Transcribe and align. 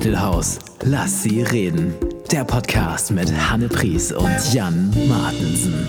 Rhein-Mittelhaus. 0.00 0.58
Lass 0.82 1.22
sie 1.22 1.42
reden. 1.42 1.92
Der 2.32 2.44
Podcast 2.44 3.10
mit 3.10 3.30
Hanne 3.30 3.68
Pries 3.68 4.12
und 4.12 4.54
Jan 4.54 4.94
Martensen. 5.06 5.86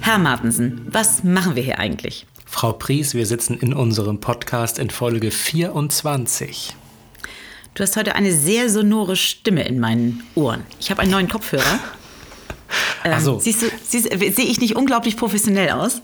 Herr 0.00 0.18
Martensen, 0.18 0.80
was 0.86 1.22
machen 1.22 1.56
wir 1.56 1.62
hier 1.62 1.78
eigentlich? 1.78 2.26
Frau 2.46 2.72
Pries, 2.72 3.12
wir 3.12 3.26
sitzen 3.26 3.58
in 3.58 3.74
unserem 3.74 4.18
Podcast 4.20 4.78
in 4.78 4.88
Folge 4.88 5.30
24. 5.30 6.74
Du 7.74 7.82
hast 7.82 7.96
heute 7.96 8.14
eine 8.14 8.32
sehr 8.32 8.70
sonore 8.70 9.14
Stimme 9.14 9.68
in 9.68 9.78
meinen 9.78 10.22
Ohren. 10.34 10.64
Ich 10.80 10.90
habe 10.90 11.02
einen 11.02 11.10
neuen 11.10 11.28
Kopfhörer. 11.28 11.80
Ähm, 13.04 13.12
Ach 13.14 13.20
so. 13.20 13.38
Siehst 13.38 13.62
du, 13.62 13.66
siehst, 13.84 14.08
sehe 14.10 14.46
ich 14.46 14.60
nicht 14.60 14.76
unglaublich 14.76 15.18
professionell 15.18 15.70
aus? 15.70 16.00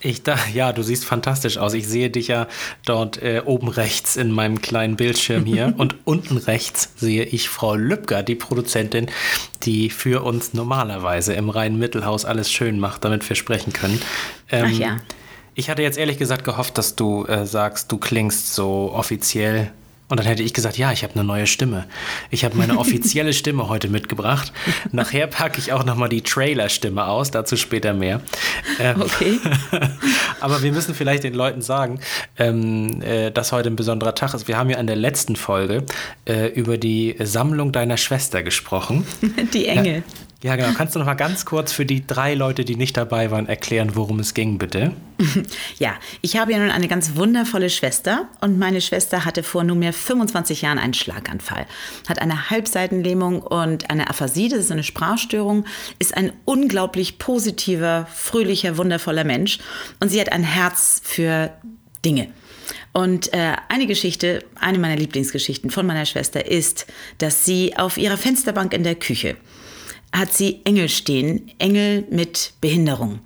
Ich 0.00 0.22
da, 0.22 0.36
ja, 0.54 0.72
du 0.72 0.82
siehst 0.82 1.04
fantastisch 1.04 1.58
aus. 1.58 1.74
Ich 1.74 1.88
sehe 1.88 2.08
dich 2.08 2.28
ja 2.28 2.46
dort 2.84 3.20
äh, 3.20 3.42
oben 3.44 3.68
rechts 3.68 4.16
in 4.16 4.30
meinem 4.30 4.60
kleinen 4.60 4.96
Bildschirm 4.96 5.44
hier 5.44 5.74
und 5.78 5.96
unten 6.04 6.36
rechts 6.36 6.92
sehe 6.96 7.24
ich 7.24 7.48
Frau 7.48 7.74
Lübcker, 7.74 8.22
die 8.22 8.36
Produzentin, 8.36 9.06
die 9.64 9.90
für 9.90 10.22
uns 10.22 10.54
normalerweise 10.54 11.34
im 11.34 11.50
Rhein-Mittelhaus 11.50 12.24
alles 12.24 12.50
schön 12.52 12.78
macht, 12.78 13.04
damit 13.04 13.28
wir 13.28 13.34
sprechen 13.34 13.72
können. 13.72 14.00
Ähm, 14.50 14.66
Ach 14.68 14.78
ja. 14.78 14.96
Ich 15.54 15.68
hatte 15.68 15.82
jetzt 15.82 15.98
ehrlich 15.98 16.18
gesagt 16.18 16.44
gehofft, 16.44 16.78
dass 16.78 16.94
du 16.94 17.24
äh, 17.24 17.44
sagst, 17.44 17.90
du 17.90 17.98
klingst 17.98 18.54
so 18.54 18.92
offiziell. 18.94 19.72
Und 20.08 20.18
dann 20.18 20.26
hätte 20.26 20.42
ich 20.42 20.54
gesagt, 20.54 20.78
ja, 20.78 20.92
ich 20.92 21.02
habe 21.02 21.14
eine 21.14 21.24
neue 21.24 21.46
Stimme. 21.46 21.86
Ich 22.30 22.44
habe 22.44 22.56
meine 22.56 22.78
offizielle 22.78 23.32
Stimme 23.32 23.68
heute 23.68 23.88
mitgebracht. 23.88 24.52
Nachher 24.92 25.26
packe 25.26 25.58
ich 25.58 25.72
auch 25.72 25.84
nochmal 25.84 26.08
die 26.08 26.22
Trailer-Stimme 26.22 27.06
aus, 27.06 27.30
dazu 27.30 27.56
später 27.56 27.92
mehr. 27.94 28.20
Ähm, 28.78 29.02
Okay. 29.02 29.38
aber 30.40 30.62
wir 30.62 30.72
müssen 30.72 30.94
vielleicht 30.94 31.24
den 31.24 31.34
Leuten 31.34 31.62
sagen, 31.62 32.00
ähm, 32.38 33.00
äh, 33.02 33.30
dass 33.30 33.52
heute 33.52 33.70
ein 33.70 33.76
besonderer 33.76 34.14
Tag 34.14 34.34
ist. 34.34 34.48
Wir 34.48 34.56
haben 34.56 34.70
ja 34.70 34.78
in 34.78 34.86
der 34.86 34.96
letzten 34.96 35.36
Folge 35.36 35.84
äh, 36.26 36.48
über 36.48 36.78
die 36.78 37.16
Sammlung 37.20 37.72
deiner 37.72 37.96
Schwester 37.96 38.42
gesprochen. 38.42 39.06
Die 39.54 39.66
Engel. 39.66 39.96
Ja, 39.96 40.02
genau. 40.54 40.72
Kannst 40.76 40.94
du 40.94 41.00
noch 41.00 41.06
mal 41.06 41.14
ganz 41.14 41.44
kurz 41.44 41.72
für 41.72 41.84
die 41.84 42.06
drei 42.06 42.34
Leute, 42.34 42.64
die 42.64 42.76
nicht 42.76 42.96
dabei 42.96 43.32
waren, 43.32 43.48
erklären, 43.48 43.96
worum 43.96 44.20
es 44.20 44.34
ging, 44.34 44.58
bitte? 44.58 44.92
Ja, 45.78 45.94
ich 46.22 46.36
habe 46.36 46.52
ja 46.52 46.58
nun 46.58 46.70
eine 46.70 46.86
ganz 46.86 47.16
wundervolle 47.16 47.70
Schwester 47.70 48.28
und 48.40 48.58
meine 48.58 48.80
Schwester 48.80 49.24
hatte 49.24 49.42
vor 49.42 49.64
nunmehr 49.64 49.92
25 49.92 50.62
Jahren 50.62 50.78
einen 50.78 50.94
Schlaganfall, 50.94 51.66
hat 52.08 52.20
eine 52.20 52.50
Halbseitenlähmung 52.50 53.42
und 53.42 53.90
eine 53.90 54.08
Aphasie, 54.08 54.48
das 54.48 54.60
ist 54.60 54.72
eine 54.72 54.84
Sprachstörung, 54.84 55.64
ist 55.98 56.16
ein 56.16 56.32
unglaublich 56.44 57.18
positiver, 57.18 58.06
fröhlicher, 58.12 58.76
wundervoller 58.76 59.24
Mensch 59.24 59.58
und 59.98 60.08
sie 60.08 60.20
hat 60.20 60.30
ein 60.30 60.44
Herz 60.44 61.00
für 61.02 61.52
Dinge. 62.04 62.28
Und 62.92 63.32
äh, 63.32 63.56
eine 63.68 63.86
Geschichte, 63.86 64.44
eine 64.54 64.78
meiner 64.78 64.96
Lieblingsgeschichten 64.96 65.70
von 65.70 65.86
meiner 65.86 66.06
Schwester 66.06 66.46
ist, 66.46 66.86
dass 67.18 67.44
sie 67.44 67.76
auf 67.76 67.96
ihrer 67.98 68.16
Fensterbank 68.16 68.72
in 68.72 68.84
der 68.84 68.94
Küche 68.94 69.36
hat 70.12 70.32
sie 70.32 70.60
Engel 70.64 70.88
stehen, 70.88 71.50
Engel 71.58 72.04
mit 72.10 72.52
Behinderung. 72.60 73.20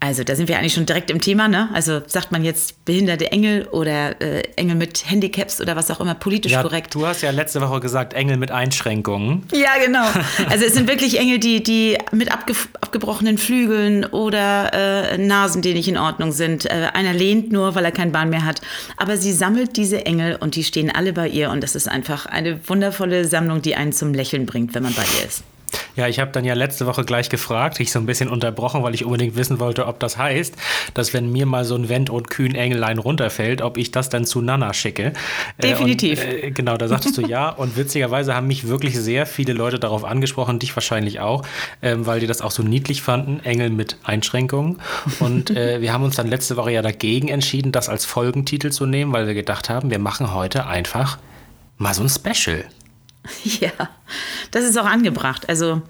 Also 0.00 0.22
da 0.22 0.36
sind 0.36 0.48
wir 0.48 0.56
eigentlich 0.56 0.74
schon 0.74 0.86
direkt 0.86 1.10
im 1.10 1.20
Thema, 1.20 1.48
ne? 1.48 1.70
Also 1.72 2.02
sagt 2.06 2.30
man 2.30 2.44
jetzt 2.44 2.84
behinderte 2.84 3.32
Engel 3.32 3.66
oder 3.72 4.20
äh, 4.22 4.42
Engel 4.54 4.76
mit 4.76 5.10
Handicaps 5.10 5.60
oder 5.60 5.74
was 5.74 5.90
auch 5.90 6.00
immer, 6.00 6.14
politisch 6.14 6.52
Ja, 6.52 6.62
korrekt. 6.62 6.94
du 6.94 7.04
hast 7.04 7.22
ja 7.22 7.32
letzte 7.32 7.60
Woche 7.60 7.80
gesagt, 7.80 8.14
Engel 8.14 8.36
mit 8.36 8.52
Einschränkungen. 8.52 9.42
Ja, 9.52 9.70
genau. 9.84 10.04
Also 10.48 10.66
es 10.66 10.74
sind 10.74 10.86
wirklich 10.88 11.18
Engel, 11.18 11.40
die, 11.40 11.64
die 11.64 11.98
mit 12.12 12.30
abge 12.30 12.52
abgebrochenen 12.80 13.38
Flügeln 13.38 14.04
oder 14.04 14.72
äh, 14.72 15.18
Nasen, 15.18 15.62
die 15.62 15.74
nicht 15.74 15.88
in 15.88 15.98
Ordnung 15.98 16.30
sind. 16.30 16.66
Äh, 16.66 16.90
einer 16.94 17.12
lehnt 17.12 17.50
nur, 17.50 17.74
weil 17.74 17.84
er 17.84 17.90
kein 17.90 18.12
Bein 18.12 18.30
mehr 18.30 18.44
hat. 18.44 18.60
Aber 18.98 19.16
sie 19.16 19.32
sammelt 19.32 19.76
diese 19.76 20.06
Engel 20.06 20.36
und 20.36 20.54
die 20.54 20.62
stehen 20.62 20.92
alle 20.94 21.12
bei 21.12 21.26
ihr 21.26 21.50
und 21.50 21.60
das 21.60 21.74
ist 21.74 21.88
einfach 21.88 22.24
eine 22.26 22.60
wundervolle 22.68 23.24
Sammlung, 23.24 23.62
die 23.62 23.74
einen 23.74 23.92
zum 23.92 24.14
Lächeln 24.14 24.46
bringt, 24.46 24.74
wenn 24.76 24.84
man 24.84 24.94
bei 24.94 25.02
ihr 25.20 25.26
ist. 25.26 25.42
Ja, 25.98 26.06
ich 26.06 26.20
habe 26.20 26.30
dann 26.30 26.44
ja 26.44 26.54
letzte 26.54 26.86
Woche 26.86 27.04
gleich 27.04 27.28
gefragt, 27.28 27.80
ich 27.80 27.90
so 27.90 27.98
ein 27.98 28.06
bisschen 28.06 28.28
unterbrochen, 28.28 28.84
weil 28.84 28.94
ich 28.94 29.04
unbedingt 29.04 29.34
wissen 29.34 29.58
wollte, 29.58 29.88
ob 29.88 29.98
das 29.98 30.16
heißt, 30.16 30.54
dass 30.94 31.12
wenn 31.12 31.32
mir 31.32 31.44
mal 31.44 31.64
so 31.64 31.74
ein 31.74 31.88
Wendt- 31.88 32.08
und 32.08 32.30
Kühn-Engelein 32.30 32.98
runterfällt, 32.98 33.62
ob 33.62 33.76
ich 33.76 33.90
das 33.90 34.08
dann 34.08 34.24
zu 34.24 34.40
Nana 34.40 34.72
schicke. 34.74 35.12
Definitiv. 35.60 36.24
Äh, 36.24 36.28
und, 36.28 36.44
äh, 36.44 36.50
genau, 36.52 36.76
da 36.76 36.86
sagtest 36.86 37.18
du 37.18 37.22
ja. 37.22 37.48
Und 37.48 37.76
witzigerweise 37.76 38.36
haben 38.36 38.46
mich 38.46 38.68
wirklich 38.68 38.96
sehr 38.96 39.26
viele 39.26 39.54
Leute 39.54 39.80
darauf 39.80 40.04
angesprochen, 40.04 40.60
dich 40.60 40.76
wahrscheinlich 40.76 41.18
auch, 41.18 41.42
ähm, 41.82 42.06
weil 42.06 42.20
die 42.20 42.28
das 42.28 42.42
auch 42.42 42.52
so 42.52 42.62
niedlich 42.62 43.02
fanden, 43.02 43.40
Engel 43.40 43.70
mit 43.70 43.96
Einschränkungen. 44.04 44.80
Und 45.18 45.50
äh, 45.50 45.80
wir 45.80 45.92
haben 45.92 46.04
uns 46.04 46.14
dann 46.14 46.28
letzte 46.28 46.56
Woche 46.56 46.70
ja 46.70 46.82
dagegen 46.82 47.26
entschieden, 47.26 47.72
das 47.72 47.88
als 47.88 48.04
Folgentitel 48.04 48.70
zu 48.70 48.86
nehmen, 48.86 49.12
weil 49.12 49.26
wir 49.26 49.34
gedacht 49.34 49.68
haben, 49.68 49.90
wir 49.90 49.98
machen 49.98 50.32
heute 50.32 50.68
einfach 50.68 51.18
mal 51.76 51.92
so 51.92 52.04
ein 52.04 52.08
Special. 52.08 52.64
Ja, 53.60 53.70
das 54.50 54.64
ist 54.64 54.78
auch 54.78 54.86
angebracht. 54.86 55.48
Also 55.48 55.82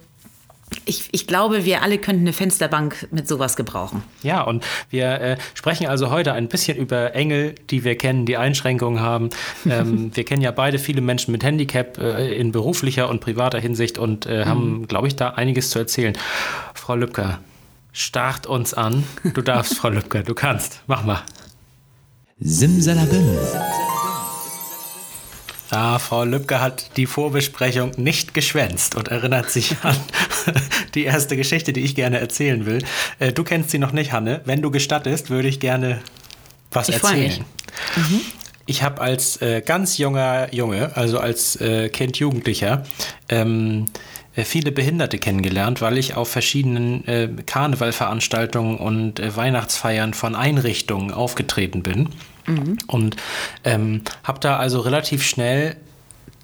ich, 0.84 1.08
ich 1.12 1.26
glaube, 1.26 1.64
wir 1.64 1.82
alle 1.82 1.98
könnten 1.98 2.22
eine 2.22 2.32
Fensterbank 2.32 3.08
mit 3.10 3.28
sowas 3.28 3.56
gebrauchen. 3.56 4.02
Ja, 4.22 4.42
und 4.42 4.64
wir 4.90 5.20
äh, 5.20 5.36
sprechen 5.54 5.86
also 5.86 6.10
heute 6.10 6.32
ein 6.32 6.48
bisschen 6.48 6.76
über 6.76 7.14
Engel, 7.14 7.54
die 7.70 7.84
wir 7.84 7.96
kennen, 7.96 8.26
die 8.26 8.36
Einschränkungen 8.36 9.00
haben. 9.00 9.30
Ähm, 9.68 10.12
wir 10.14 10.24
kennen 10.24 10.40
ja 10.40 10.50
beide 10.50 10.78
viele 10.78 11.00
Menschen 11.00 11.32
mit 11.32 11.44
Handicap 11.44 11.98
äh, 11.98 12.34
in 12.34 12.52
beruflicher 12.52 13.10
und 13.10 13.20
privater 13.20 13.58
Hinsicht 13.58 13.98
und 13.98 14.24
äh, 14.24 14.46
haben, 14.46 14.86
glaube 14.86 15.08
ich, 15.08 15.16
da 15.16 15.30
einiges 15.30 15.70
zu 15.70 15.78
erzählen. 15.78 16.16
Frau 16.74 16.94
Lübcker, 16.94 17.40
start 17.92 18.46
uns 18.46 18.72
an. 18.72 19.04
Du 19.34 19.42
darfst, 19.42 19.74
Frau 19.74 19.90
Lübcker, 19.90 20.22
du 20.22 20.34
kannst. 20.34 20.80
Mach 20.86 21.04
mal. 21.04 21.22
Simsalabim. 22.38 23.36
Ja, 25.70 25.98
Frau 25.98 26.24
Lübcke 26.24 26.60
hat 26.60 26.96
die 26.96 27.06
Vorbesprechung 27.06 27.90
nicht 27.96 28.32
geschwänzt 28.32 28.94
und 28.94 29.08
erinnert 29.08 29.50
sich 29.50 29.76
an 29.82 29.96
die 30.94 31.04
erste 31.04 31.36
Geschichte, 31.36 31.72
die 31.74 31.80
ich 31.82 31.94
gerne 31.94 32.18
erzählen 32.20 32.64
will. 32.64 32.82
Äh, 33.18 33.32
Du 33.32 33.44
kennst 33.44 33.70
sie 33.70 33.78
noch 33.78 33.92
nicht, 33.92 34.12
Hanne. 34.12 34.40
Wenn 34.46 34.62
du 34.62 34.70
gestattest, 34.70 35.28
würde 35.30 35.48
ich 35.48 35.60
gerne 35.60 36.00
was 36.70 36.88
Ich 36.88 36.96
erzählen. 36.96 37.44
mich. 37.96 38.20
Ich 38.66 38.82
habe 38.82 39.00
als 39.00 39.40
äh, 39.42 39.62
ganz 39.64 39.98
junger 39.98 40.52
Junge, 40.54 40.96
also 40.96 41.18
als 41.20 41.56
äh, 41.60 41.88
Kind 41.88 42.18
Jugendlicher, 42.18 42.84
ähm, 43.28 43.86
äh, 44.36 44.44
viele 44.44 44.72
Behinderte 44.72 45.18
kennengelernt, 45.18 45.80
weil 45.80 45.96
ich 45.98 46.16
auf 46.16 46.28
verschiedenen 46.30 47.06
äh, 47.08 47.28
Karnevalveranstaltungen 47.46 48.76
und 48.78 49.20
äh, 49.20 49.34
Weihnachtsfeiern 49.36 50.12
von 50.14 50.34
Einrichtungen 50.34 51.12
aufgetreten 51.12 51.82
bin. 51.82 52.10
Und 52.86 53.16
ähm, 53.64 54.02
habe 54.24 54.40
da 54.40 54.56
also 54.56 54.80
relativ 54.80 55.22
schnell 55.22 55.76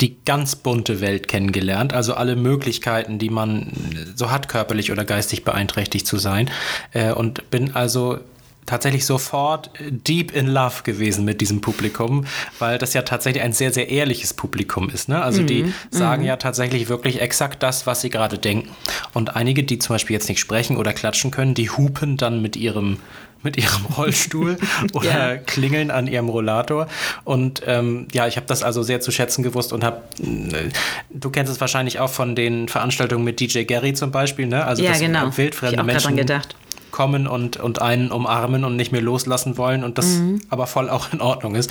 die 0.00 0.16
ganz 0.24 0.56
bunte 0.56 1.00
Welt 1.00 1.28
kennengelernt, 1.28 1.92
also 1.92 2.14
alle 2.14 2.36
Möglichkeiten, 2.36 3.18
die 3.18 3.30
man 3.30 3.72
so 4.16 4.30
hat, 4.30 4.48
körperlich 4.48 4.90
oder 4.90 5.04
geistig 5.04 5.44
beeinträchtigt 5.44 6.06
zu 6.06 6.18
sein. 6.18 6.50
Äh, 6.92 7.12
und 7.12 7.50
bin 7.50 7.74
also 7.74 8.18
tatsächlich 8.66 9.04
sofort 9.06 9.70
deep 9.80 10.34
in 10.34 10.46
love 10.46 10.82
gewesen 10.84 11.24
mit 11.24 11.40
diesem 11.40 11.60
Publikum, 11.60 12.24
weil 12.58 12.78
das 12.78 12.94
ja 12.94 13.02
tatsächlich 13.02 13.42
ein 13.42 13.52
sehr, 13.52 13.72
sehr 13.72 13.90
ehrliches 13.90 14.34
Publikum 14.34 14.88
ist. 14.90 15.08
Ne? 15.08 15.22
Also 15.22 15.42
die 15.42 15.72
sagen 15.90 16.24
ja 16.24 16.36
tatsächlich 16.36 16.88
wirklich 16.88 17.20
exakt 17.20 17.62
das, 17.62 17.86
was 17.86 18.00
sie 18.00 18.10
gerade 18.10 18.38
denken. 18.38 18.70
Und 19.12 19.36
einige, 19.36 19.64
die 19.64 19.78
zum 19.78 19.94
Beispiel 19.94 20.14
jetzt 20.14 20.28
nicht 20.28 20.40
sprechen 20.40 20.76
oder 20.76 20.92
klatschen 20.92 21.30
können, 21.30 21.54
die 21.54 21.70
hupen 21.70 22.16
dann 22.16 22.40
mit 22.42 22.56
ihrem 22.56 22.98
mit 23.42 23.58
ihrem 23.58 23.84
Rollstuhl 23.98 24.56
oder 24.94 25.34
Ja. 25.34 25.36
klingeln 25.36 25.90
an 25.90 26.06
ihrem 26.06 26.30
Rollator. 26.30 26.86
Und 27.24 27.60
ähm, 27.66 28.08
ja, 28.12 28.26
ich 28.26 28.36
habe 28.36 28.46
das 28.46 28.62
also 28.62 28.82
sehr 28.82 29.00
zu 29.00 29.10
schätzen 29.12 29.42
gewusst 29.42 29.74
und 29.74 29.84
habe, 29.84 30.00
äh, 30.18 30.70
du 31.10 31.28
kennst 31.28 31.52
es 31.52 31.60
wahrscheinlich 31.60 32.00
auch 32.00 32.08
von 32.08 32.34
den 32.34 32.68
Veranstaltungen 32.68 33.22
mit 33.22 33.40
DJ 33.40 33.64
Gary 33.64 33.92
zum 33.92 34.10
Beispiel, 34.10 34.46
ne? 34.46 34.64
Also 34.64 34.82
Ja, 34.82 34.96
genau. 34.98 35.28
äh, 35.28 35.36
wildfremde 35.36 35.74
Ich 35.74 35.80
auch 35.80 35.84
Menschen 35.84 36.16
gedacht. 36.16 36.56
Kommen 36.94 37.26
und, 37.26 37.56
und 37.56 37.82
einen 37.82 38.12
umarmen 38.12 38.62
und 38.64 38.76
nicht 38.76 38.92
mehr 38.92 39.00
loslassen 39.02 39.58
wollen 39.58 39.82
und 39.82 39.98
das 39.98 40.06
Mhm. 40.06 40.40
aber 40.48 40.68
voll 40.68 40.88
auch 40.88 41.12
in 41.12 41.20
Ordnung 41.20 41.56
ist. 41.56 41.68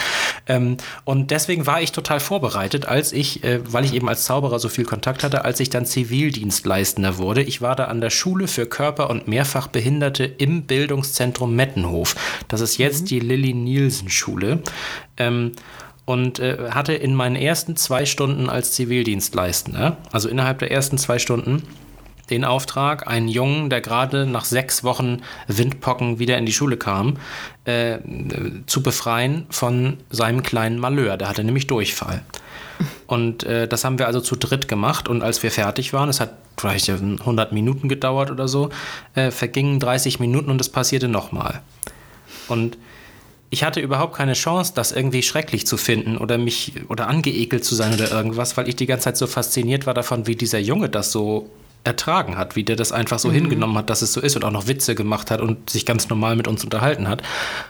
Ähm, 0.47 0.75
und 1.05 1.31
deswegen 1.31 1.65
war 1.65 1.81
ich 1.81 1.93
total 1.93 2.19
vorbereitet, 2.19 2.87
als 2.87 3.13
ich, 3.13 3.41
äh, 3.45 3.61
weil 3.71 3.85
ich 3.85 3.93
eben 3.93 4.09
als 4.09 4.25
Zauberer 4.25 4.59
so 4.59 4.67
viel 4.67 4.83
Kontakt 4.83 5.23
hatte, 5.23 5.45
als 5.45 5.61
ich 5.61 5.69
dann 5.69 5.85
Zivildienstleistender 5.85 7.19
wurde. 7.19 7.41
Ich 7.41 7.61
war 7.61 7.77
da 7.77 7.85
an 7.85 8.01
der 8.01 8.09
Schule 8.09 8.49
für 8.49 8.65
Körper- 8.65 9.09
und 9.09 9.29
Mehrfachbehinderte 9.29 10.25
im 10.25 10.63
Bildungszentrum 10.63 11.55
Mettenhof. 11.55 12.17
Das 12.49 12.59
ist 12.59 12.77
jetzt 12.77 13.09
die 13.09 13.21
Lilly-Nielsen-Schule. 13.21 14.61
Ähm, 15.15 15.53
und 16.05 16.39
äh, 16.39 16.71
hatte 16.71 16.91
in 16.93 17.15
meinen 17.15 17.37
ersten 17.37 17.77
zwei 17.77 18.05
Stunden 18.05 18.49
als 18.49 18.73
Zivildienstleistender, 18.73 19.95
also 20.11 20.27
innerhalb 20.27 20.59
der 20.59 20.69
ersten 20.69 20.97
zwei 20.97 21.17
Stunden, 21.17 21.63
den 22.29 22.45
Auftrag, 22.45 23.07
einen 23.07 23.27
Jungen, 23.27 23.69
der 23.69 23.81
gerade 23.81 24.25
nach 24.25 24.45
sechs 24.45 24.83
Wochen 24.83 25.21
Windpocken 25.47 26.19
wieder 26.19 26.37
in 26.37 26.45
die 26.45 26.53
Schule 26.53 26.77
kam, 26.77 27.17
äh, 27.65 27.97
zu 28.65 28.81
befreien 28.81 29.45
von 29.49 29.97
seinem 30.09 30.43
kleinen 30.43 30.79
Malheur. 30.79 31.17
Der 31.17 31.29
hatte 31.29 31.43
nämlich 31.43 31.67
Durchfall. 31.67 32.21
Und 33.07 33.43
äh, 33.43 33.67
das 33.67 33.85
haben 33.85 33.99
wir 33.99 34.07
also 34.07 34.21
zu 34.21 34.35
dritt 34.35 34.67
gemacht. 34.67 35.07
Und 35.07 35.21
als 35.21 35.43
wir 35.43 35.51
fertig 35.51 35.93
waren, 35.93 36.09
es 36.09 36.19
hat 36.19 36.33
vielleicht 36.57 36.89
100 36.89 37.51
Minuten 37.51 37.89
gedauert 37.89 38.31
oder 38.31 38.47
so, 38.47 38.69
äh, 39.15 39.31
vergingen 39.31 39.79
30 39.79 40.19
Minuten 40.19 40.49
und 40.49 40.61
es 40.61 40.69
passierte 40.69 41.07
nochmal. 41.07 41.61
Und 42.47 42.77
ich 43.49 43.63
hatte 43.63 43.79
überhaupt 43.79 44.15
keine 44.15 44.33
Chance, 44.33 44.73
das 44.75 44.91
irgendwie 44.91 45.21
schrecklich 45.21 45.67
zu 45.67 45.77
finden 45.77 46.17
oder 46.17 46.39
mich 46.39 46.73
oder 46.89 47.07
angeekelt 47.07 47.63
zu 47.63 47.75
sein 47.75 47.93
oder 47.93 48.11
irgendwas, 48.11 48.57
weil 48.57 48.67
ich 48.67 48.75
die 48.75 48.87
ganze 48.87 49.05
Zeit 49.05 49.17
so 49.17 49.27
fasziniert 49.27 49.85
war 49.85 49.93
davon, 49.93 50.25
wie 50.25 50.35
dieser 50.35 50.57
Junge 50.57 50.89
das 50.89 51.11
so 51.11 51.49
ertragen 51.83 52.38
hat, 52.38 52.56
wie 52.56 52.63
der 52.63 52.75
das 52.75 52.91
einfach 52.91 53.19
so 53.19 53.30
mhm. 53.30 53.33
hingenommen 53.33 53.77
hat, 53.77 53.89
dass 53.89 54.01
es 54.01 54.13
so 54.13 54.21
ist 54.21 54.35
und 54.35 54.45
auch 54.45 54.51
noch 54.51 54.68
Witze 54.68 54.95
gemacht 54.95 55.31
hat 55.31 55.41
und 55.41 55.69
sich 55.69 55.85
ganz 55.85 56.09
normal 56.09 56.35
mit 56.35 56.47
uns 56.47 56.63
unterhalten 56.63 57.07
hat. 57.07 57.24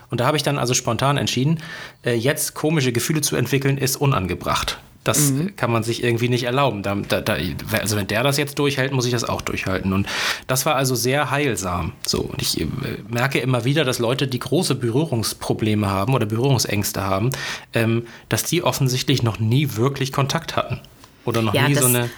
Und 0.10 0.20
da 0.20 0.26
habe 0.26 0.38
ich 0.38 0.44
dann 0.44 0.60
also 0.60 0.74
spontan 0.74 1.18
entschieden, 1.18 1.60
äh, 2.04 2.14
jetzt 2.14 2.54
komische 2.54 2.92
Gefühle 2.92 3.22
zu 3.22 3.36
entwickeln, 3.36 3.78
ist 3.78 3.96
unangebracht. 3.96 4.78
Das 5.04 5.32
mhm. 5.32 5.56
kann 5.56 5.72
man 5.72 5.84
sich 5.84 6.04
irgendwie 6.04 6.30
nicht 6.30 6.44
erlauben. 6.44 6.82
Da, 6.82 6.96
da, 6.96 7.20
da, 7.20 7.36
also 7.74 7.98
wenn 7.98 8.08
der 8.08 8.24
das 8.24 8.38
jetzt 8.38 8.58
durchhält, 8.58 8.94
muss 8.94 9.06
ich 9.06 9.12
das 9.12 9.26
auch 9.26 9.42
durchhalten. 9.42 9.92
Und 9.92 10.08
das 10.48 10.66
war 10.66 10.76
also 10.76 10.96
sehr 10.96 11.30
heilsam. 11.30 11.92
So, 12.06 12.22
und 12.22 12.42
ich 12.42 12.62
äh, 12.62 12.68
merke 13.10 13.40
immer 13.40 13.66
wieder, 13.66 13.84
dass 13.84 14.00
Leute, 14.00 14.28
die 14.28 14.40
große 14.40 14.76
Berührungsprobleme 14.76 15.90
haben 15.90 16.14
oder 16.14 16.26
Berührungsängste 16.26 17.02
haben, 17.02 17.32
ähm, 17.74 18.08
dass 18.30 18.44
die 18.44 18.64
offensichtlich 18.64 19.24
noch 19.24 19.40
nie 19.40 19.76
wirklich 19.76 20.14
Kontakt 20.14 20.56
hatten. 20.56 20.80
Oder 21.26 21.42
noch 21.42 21.54
ja, 21.54 21.68
nie 21.68 21.76
so 21.76 21.88
eine. 21.88 22.10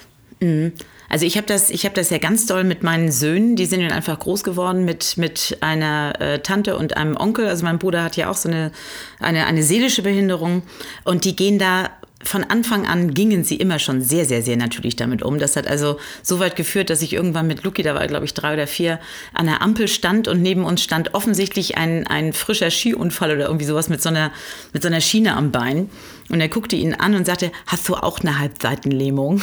Mh. 0.42 0.72
Also 1.10 1.26
ich 1.26 1.38
habe 1.38 1.48
das, 1.48 1.70
ich 1.70 1.90
das 1.90 2.10
ja 2.10 2.18
ganz 2.18 2.46
doll 2.46 2.64
mit 2.64 2.84
meinen 2.84 3.12
Söhnen. 3.12 3.56
Die 3.56 3.66
sind 3.66 3.82
dann 3.82 3.92
einfach 3.92 4.20
groß 4.20 4.44
geworden 4.44 4.86
mit, 4.86 5.18
mit 5.18 5.58
einer 5.62 6.20
äh, 6.20 6.40
Tante 6.40 6.78
und 6.78 6.98
einem 6.98 7.16
Onkel. 7.18 7.48
Also 7.48 7.64
mein 7.66 7.80
Bruder 7.80 8.04
hat 8.04 8.18
ja 8.18 8.30
auch 8.30 8.38
so 8.38 8.50
eine, 8.50 8.72
eine, 9.20 9.46
eine 9.46 9.64
seelische 9.64 10.02
Behinderung. 10.02 10.64
Und 11.04 11.26
die 11.26 11.36
gehen 11.36 11.60
da 11.60 11.90
von 12.26 12.44
Anfang 12.44 12.88
an 12.88 13.14
gingen 13.14 13.44
sie 13.44 13.56
immer 13.56 13.80
schon 13.80 14.02
sehr, 14.02 14.26
sehr, 14.26 14.42
sehr 14.42 14.58
natürlich 14.58 14.96
damit 14.96 15.24
um. 15.24 15.40
Das 15.40 15.56
hat 15.56 15.68
also 15.68 16.00
so 16.22 16.40
weit 16.40 16.56
geführt, 16.56 16.90
dass 16.90 17.02
ich 17.02 17.14
irgendwann 17.14 17.48
mit 17.48 17.64
Lucky, 17.64 17.84
da 17.84 17.96
war 17.96 18.06
glaube 18.08 18.26
ich 18.26 18.34
drei 18.34 18.54
oder 18.54 18.68
vier, 18.68 19.00
an 19.34 19.46
der 19.46 19.62
Ampel 19.62 19.88
stand 19.88 20.28
und 20.28 20.42
neben 20.42 20.64
uns 20.64 20.84
stand 20.84 21.14
offensichtlich 21.14 21.78
ein, 21.78 22.08
ein 22.08 22.34
frischer 22.34 22.72
Skiunfall 22.72 23.32
oder 23.36 23.46
irgendwie 23.46 23.66
sowas 23.66 23.90
mit 23.90 24.02
so 24.02 24.10
einer, 24.10 24.32
mit 24.74 24.82
so 24.82 24.88
einer 24.88 25.02
Schiene 25.02 25.36
am 25.36 25.52
Bein. 25.52 25.90
Und 26.30 26.42
er 26.42 26.50
guckte 26.50 26.76
ihn 26.76 26.96
an 26.96 27.14
und 27.14 27.26
sagte, 27.26 27.52
hast 27.68 27.88
du 27.88 27.94
auch 27.94 28.20
eine 28.20 28.40
Halbseitenlähmung? 28.40 29.42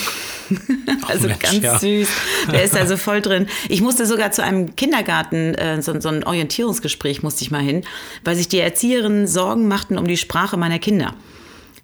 also 1.06 1.28
Mensch, 1.28 1.38
ganz 1.38 1.62
ja. 1.62 1.78
süß. 1.78 2.08
Der 2.50 2.64
ist 2.64 2.76
also 2.76 2.96
voll 2.96 3.20
drin. 3.20 3.46
Ich 3.68 3.80
musste 3.80 4.04
sogar 4.04 4.32
zu 4.32 4.42
einem 4.42 4.74
Kindergarten, 4.74 5.54
äh, 5.54 5.80
so, 5.80 5.98
so 6.00 6.08
ein 6.08 6.24
Orientierungsgespräch 6.24 7.22
musste 7.22 7.44
ich 7.44 7.52
mal 7.52 7.62
hin, 7.62 7.84
weil 8.24 8.34
sich 8.34 8.48
die 8.48 8.58
Erzieherinnen 8.58 9.28
Sorgen 9.28 9.68
machten 9.68 9.96
um 9.96 10.08
die 10.08 10.16
Sprache 10.16 10.56
meiner 10.56 10.80
Kinder 10.80 11.14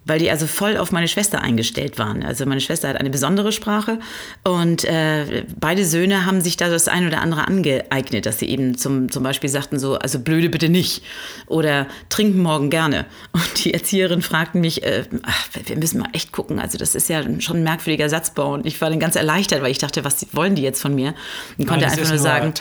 weil 0.09 0.19
die 0.19 0.31
also 0.31 0.47
voll 0.47 0.75
auf 0.75 0.91
meine 0.91 1.07
Schwester 1.07 1.41
eingestellt 1.41 1.97
waren. 1.99 2.23
Also 2.23 2.45
meine 2.45 2.59
Schwester 2.59 2.89
hat 2.89 2.97
eine 2.97 3.09
besondere 3.09 3.51
Sprache 3.51 3.99
und 4.43 4.83
äh, 4.83 5.45
beide 5.59 5.85
Söhne 5.85 6.25
haben 6.25 6.41
sich 6.41 6.57
da 6.57 6.67
das 6.69 6.87
ein 6.87 7.07
oder 7.07 7.21
andere 7.21 7.47
angeeignet, 7.47 8.25
dass 8.25 8.39
sie 8.39 8.47
eben 8.49 8.77
zum, 8.77 9.11
zum 9.11 9.23
Beispiel 9.23 9.49
sagten 9.49 9.79
so, 9.79 9.95
also 9.95 10.19
blöde 10.19 10.49
bitte 10.49 10.67
nicht 10.67 11.03
oder 11.45 11.87
trinken 12.09 12.41
morgen 12.41 12.69
gerne. 12.69 13.05
Und 13.31 13.63
die 13.63 13.73
Erzieherin 13.73 14.21
fragten 14.21 14.61
mich, 14.61 14.83
äh, 14.83 15.03
ach, 15.23 15.47
wir 15.65 15.77
müssen 15.77 15.99
mal 15.99 16.09
echt 16.13 16.31
gucken, 16.31 16.59
also 16.59 16.77
das 16.77 16.95
ist 16.95 17.07
ja 17.07 17.23
schon 17.39 17.57
ein 17.57 17.63
merkwürdiger 17.63 18.09
Satzbau 18.09 18.53
und 18.53 18.65
ich 18.65 18.81
war 18.81 18.89
dann 18.89 18.99
ganz 18.99 19.15
erleichtert, 19.15 19.61
weil 19.61 19.71
ich 19.71 19.77
dachte, 19.77 20.03
was 20.03 20.25
wollen 20.33 20.55
die 20.55 20.63
jetzt 20.63 20.81
von 20.81 20.95
mir? 20.95 21.13
Und 21.57 21.67
konnte 21.67 21.85
Nein, 21.85 21.99
einfach 21.99 22.09
nur, 22.09 22.17
sagen, 22.17 22.53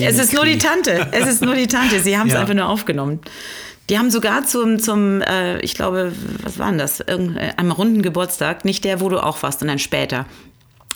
es 0.00 0.18
ist 0.18 0.32
nur 0.32 0.44
die 0.44 0.58
Tante, 0.58 1.08
es 1.10 1.26
ist 1.26 1.42
nur 1.42 1.56
die 1.56 1.66
Tante, 1.66 2.00
sie 2.00 2.16
haben 2.18 2.28
es 2.28 2.34
ja. 2.34 2.40
einfach 2.40 2.54
nur 2.54 2.68
aufgenommen. 2.68 3.20
Die 3.88 3.98
haben 3.98 4.10
sogar 4.10 4.46
zum, 4.46 4.78
zum 4.78 5.20
äh, 5.22 5.58
ich 5.60 5.74
glaube, 5.74 6.12
was 6.42 6.58
war 6.58 6.68
denn 6.68 6.78
das? 6.78 7.00
Irgend, 7.00 7.36
äh, 7.36 7.52
einem 7.56 7.72
runden 7.72 8.02
Geburtstag, 8.02 8.64
nicht 8.64 8.84
der, 8.84 9.00
wo 9.00 9.08
du 9.08 9.22
auch 9.22 9.42
warst, 9.42 9.60
sondern 9.60 9.78
später 9.78 10.26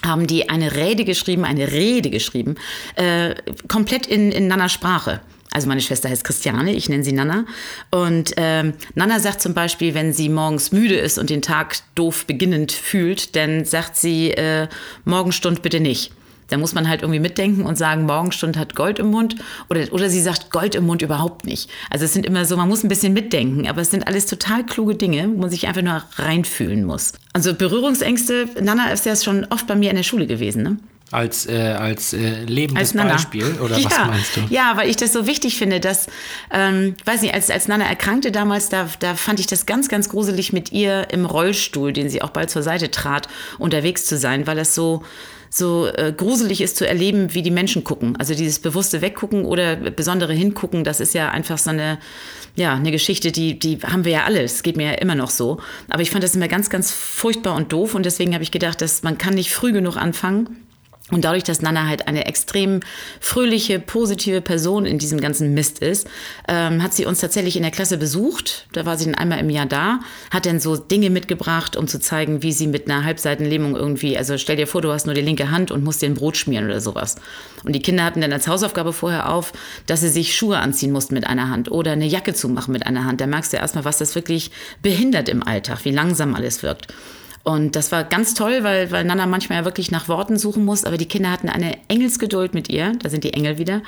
haben 0.04 0.26
die 0.26 0.48
eine 0.48 0.74
Rede 0.74 1.04
geschrieben, 1.04 1.44
eine 1.44 1.72
Rede 1.72 2.10
geschrieben, 2.10 2.56
äh, 2.96 3.34
komplett 3.68 4.06
in, 4.06 4.30
in 4.30 4.46
Nannas 4.46 4.72
Sprache. 4.72 5.20
Also 5.52 5.68
meine 5.68 5.80
Schwester 5.80 6.10
heißt 6.10 6.22
Christiane, 6.22 6.74
ich 6.74 6.90
nenne 6.90 7.02
sie 7.02 7.12
Nana. 7.12 7.46
Und 7.90 8.34
ähm, 8.36 8.74
Nana 8.94 9.20
sagt 9.20 9.40
zum 9.40 9.54
Beispiel, 9.54 9.94
wenn 9.94 10.12
sie 10.12 10.28
morgens 10.28 10.70
müde 10.70 10.96
ist 10.96 11.18
und 11.18 11.30
den 11.30 11.40
Tag 11.40 11.76
doof 11.94 12.26
beginnend 12.26 12.72
fühlt, 12.72 13.34
dann 13.36 13.64
sagt 13.64 13.96
sie, 13.96 14.32
äh, 14.32 14.68
Morgenstund 15.06 15.62
bitte 15.62 15.80
nicht. 15.80 16.12
Da 16.48 16.56
muss 16.56 16.74
man 16.74 16.88
halt 16.88 17.02
irgendwie 17.02 17.20
mitdenken 17.20 17.62
und 17.62 17.76
sagen, 17.76 18.04
Morgenstund 18.04 18.56
hat 18.56 18.74
Gold 18.74 18.98
im 18.98 19.08
Mund. 19.10 19.36
Oder, 19.68 19.92
oder 19.92 20.08
sie 20.08 20.20
sagt 20.20 20.50
Gold 20.50 20.74
im 20.74 20.86
Mund 20.86 21.02
überhaupt 21.02 21.44
nicht. 21.44 21.70
Also 21.90 22.04
es 22.04 22.12
sind 22.12 22.26
immer 22.26 22.44
so, 22.44 22.56
man 22.56 22.68
muss 22.68 22.84
ein 22.84 22.88
bisschen 22.88 23.12
mitdenken, 23.12 23.66
aber 23.68 23.80
es 23.80 23.90
sind 23.90 24.06
alles 24.06 24.26
total 24.26 24.64
kluge 24.64 24.94
Dinge, 24.94 25.28
wo 25.28 25.40
man 25.40 25.50
sich 25.50 25.66
einfach 25.66 25.82
nur 25.82 26.02
reinfühlen 26.16 26.84
muss. 26.84 27.12
Also 27.32 27.54
Berührungsängste, 27.54 28.48
Nana 28.60 28.90
ist 28.90 29.06
ja 29.06 29.16
schon 29.16 29.44
oft 29.50 29.66
bei 29.66 29.74
mir 29.74 29.90
in 29.90 29.96
der 29.96 30.02
Schule 30.02 30.26
gewesen, 30.26 30.62
ne? 30.62 30.78
Als, 31.12 31.46
äh, 31.46 31.76
als 31.78 32.14
äh, 32.14 32.42
lebendes 32.42 32.96
als 32.96 33.08
Beispiel 33.08 33.44
oder 33.60 33.78
ja, 33.78 33.84
was 33.84 34.06
meinst 34.08 34.36
du? 34.36 34.40
Ja, 34.50 34.76
weil 34.76 34.90
ich 34.90 34.96
das 34.96 35.12
so 35.12 35.28
wichtig 35.28 35.56
finde, 35.56 35.78
dass, 35.78 36.08
ähm, 36.50 36.96
weiß 37.04 37.22
nicht, 37.22 37.32
als, 37.32 37.48
als 37.48 37.68
Nana 37.68 37.84
erkrankte 37.84 38.32
damals, 38.32 38.70
da, 38.70 38.88
da 38.98 39.14
fand 39.14 39.38
ich 39.38 39.46
das 39.46 39.66
ganz, 39.66 39.88
ganz 39.88 40.08
gruselig 40.08 40.52
mit 40.52 40.72
ihr 40.72 41.06
im 41.12 41.24
Rollstuhl, 41.24 41.92
den 41.92 42.08
sie 42.08 42.22
auch 42.22 42.30
bald 42.30 42.50
zur 42.50 42.64
Seite 42.64 42.90
trat, 42.90 43.28
unterwegs 43.58 44.04
zu 44.06 44.18
sein, 44.18 44.48
weil 44.48 44.56
das 44.56 44.74
so, 44.74 45.04
so 45.50 45.86
äh, 45.86 46.12
gruselig 46.16 46.60
ist 46.60 46.76
zu 46.76 46.86
erleben, 46.86 47.34
wie 47.34 47.42
die 47.42 47.50
Menschen 47.50 47.84
gucken. 47.84 48.16
Also 48.16 48.34
dieses 48.34 48.58
bewusste 48.58 49.00
Weggucken 49.00 49.44
oder 49.44 49.76
besondere 49.76 50.32
Hingucken, 50.32 50.84
das 50.84 51.00
ist 51.00 51.14
ja 51.14 51.30
einfach 51.30 51.58
so 51.58 51.70
eine, 51.70 51.98
ja, 52.54 52.74
eine 52.74 52.90
Geschichte, 52.90 53.32
die, 53.32 53.58
die 53.58 53.78
haben 53.78 54.04
wir 54.04 54.12
ja 54.12 54.24
alle. 54.24 54.42
Es 54.42 54.62
geht 54.62 54.76
mir 54.76 54.92
ja 54.92 54.92
immer 54.92 55.14
noch 55.14 55.30
so. 55.30 55.58
Aber 55.88 56.02
ich 56.02 56.10
fand 56.10 56.24
das 56.24 56.34
immer 56.34 56.48
ganz, 56.48 56.70
ganz 56.70 56.92
furchtbar 56.92 57.54
und 57.56 57.72
doof 57.72 57.94
und 57.94 58.04
deswegen 58.04 58.34
habe 58.34 58.44
ich 58.44 58.50
gedacht, 58.50 58.80
dass 58.80 59.02
man 59.02 59.18
kann 59.18 59.34
nicht 59.34 59.52
früh 59.52 59.72
genug 59.72 59.96
anfangen 59.96 60.65
und 61.12 61.24
dadurch, 61.24 61.44
dass 61.44 61.62
Nana 61.62 61.86
halt 61.86 62.08
eine 62.08 62.26
extrem 62.26 62.80
fröhliche, 63.20 63.78
positive 63.78 64.40
Person 64.40 64.86
in 64.86 64.98
diesem 64.98 65.20
ganzen 65.20 65.54
Mist 65.54 65.78
ist, 65.78 66.08
ähm, 66.48 66.82
hat 66.82 66.94
sie 66.94 67.06
uns 67.06 67.20
tatsächlich 67.20 67.56
in 67.56 67.62
der 67.62 67.70
Klasse 67.70 67.96
besucht. 67.96 68.66
Da 68.72 68.86
war 68.86 68.98
sie 68.98 69.04
dann 69.04 69.14
einmal 69.14 69.38
im 69.38 69.48
Jahr 69.48 69.66
da, 69.66 70.00
hat 70.32 70.46
dann 70.46 70.58
so 70.58 70.76
Dinge 70.76 71.10
mitgebracht, 71.10 71.76
um 71.76 71.86
zu 71.86 72.00
zeigen, 72.00 72.42
wie 72.42 72.50
sie 72.50 72.66
mit 72.66 72.90
einer 72.90 73.04
Halbseitenlähmung 73.04 73.76
irgendwie, 73.76 74.18
also 74.18 74.36
stell 74.36 74.56
dir 74.56 74.66
vor, 74.66 74.82
du 74.82 74.90
hast 74.90 75.06
nur 75.06 75.14
die 75.14 75.20
linke 75.20 75.52
Hand 75.52 75.70
und 75.70 75.84
musst 75.84 76.02
dir 76.02 76.06
ein 76.06 76.14
Brot 76.14 76.36
schmieren 76.36 76.64
oder 76.64 76.80
sowas. 76.80 77.14
Und 77.62 77.72
die 77.72 77.82
Kinder 77.82 78.02
hatten 78.02 78.20
dann 78.20 78.32
als 78.32 78.48
Hausaufgabe 78.48 78.92
vorher 78.92 79.30
auf, 79.30 79.52
dass 79.86 80.00
sie 80.00 80.08
sich 80.08 80.34
Schuhe 80.34 80.58
anziehen 80.58 80.90
mussten 80.90 81.14
mit 81.14 81.26
einer 81.26 81.50
Hand 81.50 81.70
oder 81.70 81.92
eine 81.92 82.06
Jacke 82.06 82.34
zumachen 82.34 82.72
mit 82.72 82.84
einer 82.84 83.04
Hand. 83.04 83.20
Da 83.20 83.28
merkst 83.28 83.52
du 83.52 83.58
erstmal, 83.58 83.84
was 83.84 83.98
das 83.98 84.16
wirklich 84.16 84.50
behindert 84.82 85.28
im 85.28 85.44
Alltag, 85.44 85.84
wie 85.84 85.92
langsam 85.92 86.34
alles 86.34 86.64
wirkt. 86.64 86.92
Und 87.46 87.76
das 87.76 87.92
war 87.92 88.02
ganz 88.02 88.34
toll, 88.34 88.64
weil, 88.64 88.90
weil 88.90 89.04
Nana 89.04 89.24
manchmal 89.24 89.60
ja 89.60 89.64
wirklich 89.64 89.92
nach 89.92 90.08
Worten 90.08 90.36
suchen 90.36 90.64
muss, 90.64 90.84
aber 90.84 90.96
die 90.96 91.06
Kinder 91.06 91.30
hatten 91.30 91.48
eine 91.48 91.78
Engelsgeduld 91.86 92.54
mit 92.54 92.68
ihr, 92.68 92.94
da 93.00 93.08
sind 93.08 93.22
die 93.22 93.34
Engel 93.34 93.56
wieder. 93.56 93.82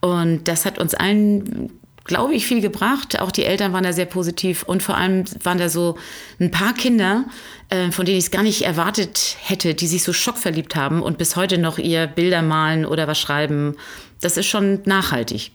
Und 0.00 0.48
das 0.48 0.66
hat 0.66 0.80
uns 0.80 0.92
allen 0.92 1.70
glaube 2.02 2.34
ich, 2.34 2.46
viel 2.46 2.60
gebracht. 2.60 3.20
Auch 3.20 3.30
die 3.30 3.44
Eltern 3.44 3.72
waren 3.72 3.84
da 3.84 3.92
sehr 3.92 4.06
positiv 4.06 4.64
und 4.64 4.82
vor 4.82 4.96
allem 4.96 5.24
waren 5.42 5.58
da 5.58 5.68
so 5.68 5.96
ein 6.40 6.50
paar 6.50 6.72
Kinder, 6.72 7.24
äh, 7.68 7.92
von 7.92 8.06
denen 8.06 8.18
ich 8.18 8.24
es 8.24 8.30
gar 8.32 8.42
nicht 8.42 8.62
erwartet 8.62 9.36
hätte, 9.40 9.74
die 9.74 9.86
sich 9.86 10.02
so 10.02 10.12
schockverliebt 10.12 10.74
haben 10.74 11.02
und 11.02 11.18
bis 11.18 11.36
heute 11.36 11.58
noch 11.58 11.78
ihr 11.78 12.08
Bilder 12.08 12.42
malen 12.42 12.86
oder 12.86 13.06
was 13.06 13.20
schreiben. 13.20 13.76
Das 14.20 14.36
ist 14.36 14.46
schon 14.46 14.80
nachhaltig. 14.84 15.52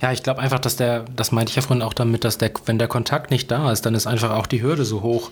Ja, 0.00 0.12
ich 0.12 0.22
glaube 0.22 0.40
einfach, 0.40 0.58
dass 0.58 0.76
der, 0.76 1.04
das 1.14 1.32
meinte 1.32 1.50
ich 1.50 1.56
ja 1.56 1.62
vorhin 1.62 1.82
auch 1.82 1.94
damit, 1.94 2.24
dass 2.24 2.38
der, 2.38 2.52
wenn 2.66 2.78
der 2.78 2.88
Kontakt 2.88 3.30
nicht 3.30 3.50
da 3.50 3.72
ist, 3.72 3.84
dann 3.84 3.94
ist 3.94 4.06
einfach 4.06 4.30
auch 4.30 4.46
die 4.46 4.62
Hürde 4.62 4.84
so 4.84 5.02
hoch. 5.02 5.30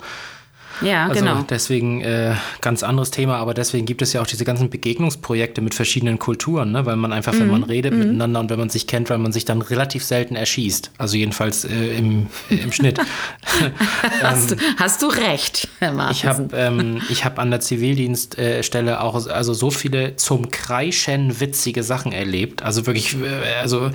Ja, 0.82 1.06
also 1.06 1.20
genau. 1.20 1.44
Deswegen 1.48 2.00
äh, 2.02 2.34
ganz 2.60 2.82
anderes 2.82 3.10
Thema, 3.10 3.36
aber 3.36 3.54
deswegen 3.54 3.86
gibt 3.86 4.02
es 4.02 4.12
ja 4.12 4.22
auch 4.22 4.26
diese 4.26 4.44
ganzen 4.44 4.70
Begegnungsprojekte 4.70 5.60
mit 5.60 5.74
verschiedenen 5.74 6.18
Kulturen, 6.18 6.72
ne? 6.72 6.86
weil 6.86 6.96
man 6.96 7.12
einfach, 7.12 7.32
wenn 7.32 7.46
mhm. 7.46 7.52
man 7.52 7.62
redet 7.64 7.92
mhm. 7.92 8.00
miteinander 8.00 8.40
und 8.40 8.50
wenn 8.50 8.58
man 8.58 8.68
sich 8.68 8.86
kennt, 8.86 9.10
weil 9.10 9.18
man 9.18 9.32
sich 9.32 9.44
dann 9.44 9.62
relativ 9.62 10.04
selten 10.04 10.36
erschießt. 10.36 10.90
Also 10.98 11.16
jedenfalls 11.16 11.64
äh, 11.64 11.96
im, 11.96 12.26
im 12.50 12.72
Schnitt. 12.72 12.98
hast, 14.22 14.52
ähm, 14.52 14.58
du, 14.58 14.64
hast 14.78 15.02
du 15.02 15.06
recht, 15.06 15.68
Herr 15.78 15.92
Martin. 15.92 16.16
Ich 16.16 16.26
habe 16.26 16.48
ähm, 16.54 17.00
hab 17.24 17.38
an 17.38 17.50
der 17.50 17.60
Zivildienststelle 17.60 19.00
auch 19.00 19.26
also 19.26 19.54
so 19.54 19.70
viele 19.70 20.16
zum 20.16 20.50
Kreischen 20.50 21.40
witzige 21.40 21.82
Sachen 21.82 22.12
erlebt. 22.12 22.62
Also 22.62 22.86
wirklich, 22.86 23.14
äh, 23.14 23.60
also 23.60 23.90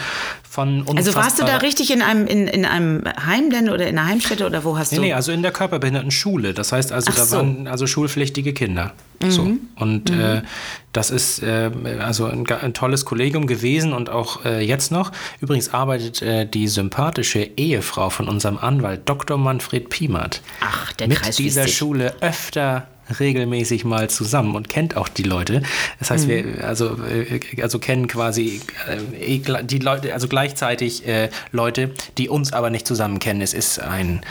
von 0.51 0.85
Also 0.97 1.15
warst 1.15 1.39
du 1.39 1.45
da 1.45 1.57
richtig 1.57 1.91
in 1.91 2.01
einem, 2.01 2.27
in, 2.27 2.47
in 2.47 2.65
einem 2.65 3.03
Heim 3.25 3.50
denn 3.50 3.69
oder 3.69 3.88
in 3.88 3.97
einer 3.97 4.07
Heimstätte 4.07 4.45
oder 4.45 4.65
wo 4.65 4.77
hast 4.77 4.91
nee, 4.91 4.97
du? 4.97 5.03
Nee, 5.03 5.13
also 5.13 5.31
in 5.31 5.43
der 5.43 5.51
Körperbehindertenschule. 5.51 6.53
Das 6.53 6.71
heißt 6.72 6.92
also, 6.92 7.12
Ach 7.12 7.16
da 7.16 7.25
so. 7.25 7.38
waren 7.38 7.68
also 7.68 7.88
schulpflichtige 7.88 8.54
Kinder. 8.54 8.94
Mhm. 9.22 9.32
So. 9.32 9.51
Und 9.75 10.12
mhm. 10.12 10.20
äh, 10.20 10.42
das 10.94 11.12
ist 11.12 11.44
äh, 11.44 11.72
also 12.00 12.25
ein, 12.25 12.46
ein, 12.50 12.74
tolles 12.74 13.06
Kollegium 13.06 13.48
gewesen 13.48 13.94
und 13.94 14.10
auch 14.10 14.46
äh, 14.46 14.62
jetzt 14.62 14.92
noch. 14.92 15.12
Übrigens 15.40 15.74
arbeitet 15.74 16.22
äh, 16.22 16.46
die 16.46 16.68
sympathische 16.68 17.40
Ehefrau 17.40 18.10
von 18.10 18.28
unserem 18.28 18.58
Anwalt 18.58 19.01
Dr. 19.06 19.38
Manfred 19.38 19.90
Piemert 19.90 20.42
Ach, 20.60 20.92
der 20.94 21.08
mit 21.08 21.38
dieser 21.38 21.68
Schule 21.68 22.16
öfter 22.22 22.88
regelmäßig 23.20 23.86
mal 23.86 24.10
zusammen 24.10 24.56
und 24.56 24.70
kennt 24.70 24.98
auch 24.98 25.08
die 25.08 25.24
Leute. 25.24 25.62
Das 26.00 26.12
heißt, 26.12 26.27
wir 26.27 26.63
also, 26.63 26.98
äh, 27.03 27.39
also 27.62 27.80
kennen 27.80 28.08
quasi 28.08 28.62
äh, 28.88 29.63
die 29.63 29.80
Leute, 29.80 30.13
also 30.13 30.27
gleichzeitig 30.27 31.08
äh, 31.08 31.30
Leute, 31.51 31.91
die 32.18 32.30
uns 32.30 32.53
aber 32.53 32.70
nicht 32.70 32.88
zusammen 32.88 33.20
kennen. 33.20 33.41
Es 33.41 33.53
ist 33.53 33.80
ein 33.80 34.22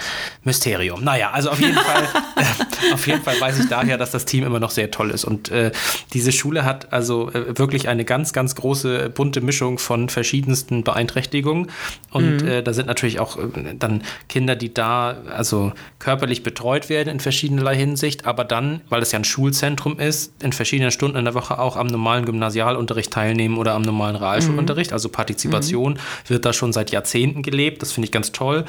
Mysterium. 0.44 1.04
Naja, 1.04 1.30
also 1.30 1.50
auf 1.50 1.60
jeden 1.60 1.74
Fall, 1.74 2.04
äh, 2.36 2.92
auf 2.94 3.06
jeden 3.06 3.22
Fall 3.22 3.40
weiß 3.40 3.58
ich 3.60 3.68
daher, 3.68 3.98
dass 3.98 4.10
das 4.10 4.24
Team 4.24 4.44
immer 4.44 4.60
noch 4.60 4.70
sehr 4.70 4.90
toll 4.90 5.10
ist. 5.10 5.24
Und 5.24 5.50
äh, 5.50 5.72
diese 6.12 6.32
Schule 6.32 6.64
hat 6.64 6.92
also 6.92 7.30
äh, 7.30 7.58
wirklich 7.58 7.88
eine 7.88 8.04
ganz, 8.04 8.32
ganz 8.32 8.54
große 8.54 9.10
bunte 9.10 9.40
Mischung 9.40 9.78
von 9.78 10.08
verschiedensten 10.08 10.84
Beeinträchtigungen. 10.84 11.70
Und 12.10 12.42
mhm. 12.42 12.64
da 12.64 12.72
sind 12.72 12.86
natürlich 12.86 13.20
auch 13.20 13.38
dann 13.78 14.02
Kinder, 14.28 14.56
die 14.56 14.72
da 14.72 15.16
also 15.34 15.72
körperlich 15.98 16.42
betreut 16.42 16.88
werden 16.88 17.08
in 17.08 17.20
verschiedenerlei 17.20 17.76
Hinsicht, 17.76 18.26
aber 18.26 18.44
dann, 18.44 18.69
weil 18.88 19.02
es 19.02 19.12
ja 19.12 19.18
ein 19.18 19.24
Schulzentrum 19.24 19.98
ist, 19.98 20.32
in 20.42 20.52
verschiedenen 20.52 20.90
Stunden 20.90 21.16
in 21.16 21.24
der 21.24 21.34
Woche 21.34 21.58
auch 21.58 21.76
am 21.76 21.86
normalen 21.86 22.24
Gymnasialunterricht 22.24 23.12
teilnehmen 23.12 23.58
oder 23.58 23.74
am 23.74 23.82
normalen 23.82 24.16
Realschulunterricht. 24.16 24.90
Mhm. 24.90 24.94
Also 24.94 25.08
Partizipation 25.08 25.94
mhm. 25.94 25.98
wird 26.28 26.44
da 26.44 26.52
schon 26.52 26.72
seit 26.72 26.90
Jahrzehnten 26.90 27.42
gelebt. 27.42 27.82
Das 27.82 27.92
finde 27.92 28.06
ich 28.06 28.12
ganz 28.12 28.32
toll. 28.32 28.64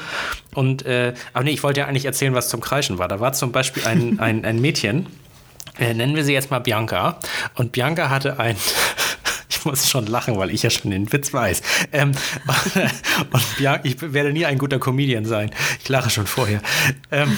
Und, 0.54 0.84
äh, 0.84 1.14
aber 1.32 1.44
nee, 1.44 1.52
ich 1.52 1.62
wollte 1.62 1.80
ja 1.80 1.86
eigentlich 1.86 2.04
erzählen, 2.04 2.34
was 2.34 2.48
zum 2.48 2.60
Kreischen 2.60 2.98
war. 2.98 3.08
Da 3.08 3.20
war 3.20 3.32
zum 3.32 3.52
Beispiel 3.52 3.84
ein, 3.84 4.18
ein, 4.20 4.44
ein 4.44 4.60
Mädchen, 4.60 5.06
äh, 5.78 5.94
nennen 5.94 6.14
wir 6.14 6.24
sie 6.24 6.34
jetzt 6.34 6.50
mal 6.50 6.58
Bianca. 6.58 7.18
Und 7.54 7.72
Bianca 7.72 8.10
hatte 8.10 8.38
ein 8.38 8.56
ich 9.62 9.64
muss 9.70 9.88
schon 9.88 10.06
lachen, 10.06 10.36
weil 10.36 10.50
ich 10.50 10.62
ja 10.62 10.70
schon 10.70 10.90
den 10.90 11.12
Witz 11.12 11.32
weiß. 11.32 11.62
Ähm, 11.92 12.12
und 13.32 13.56
Bianca, 13.56 13.84
ich 13.84 14.12
werde 14.12 14.32
nie 14.32 14.44
ein 14.44 14.58
guter 14.58 14.78
Comedian 14.78 15.24
sein. 15.24 15.50
Ich 15.80 15.88
lache 15.88 16.10
schon 16.10 16.26
vorher. 16.26 16.60
Ähm, 17.10 17.36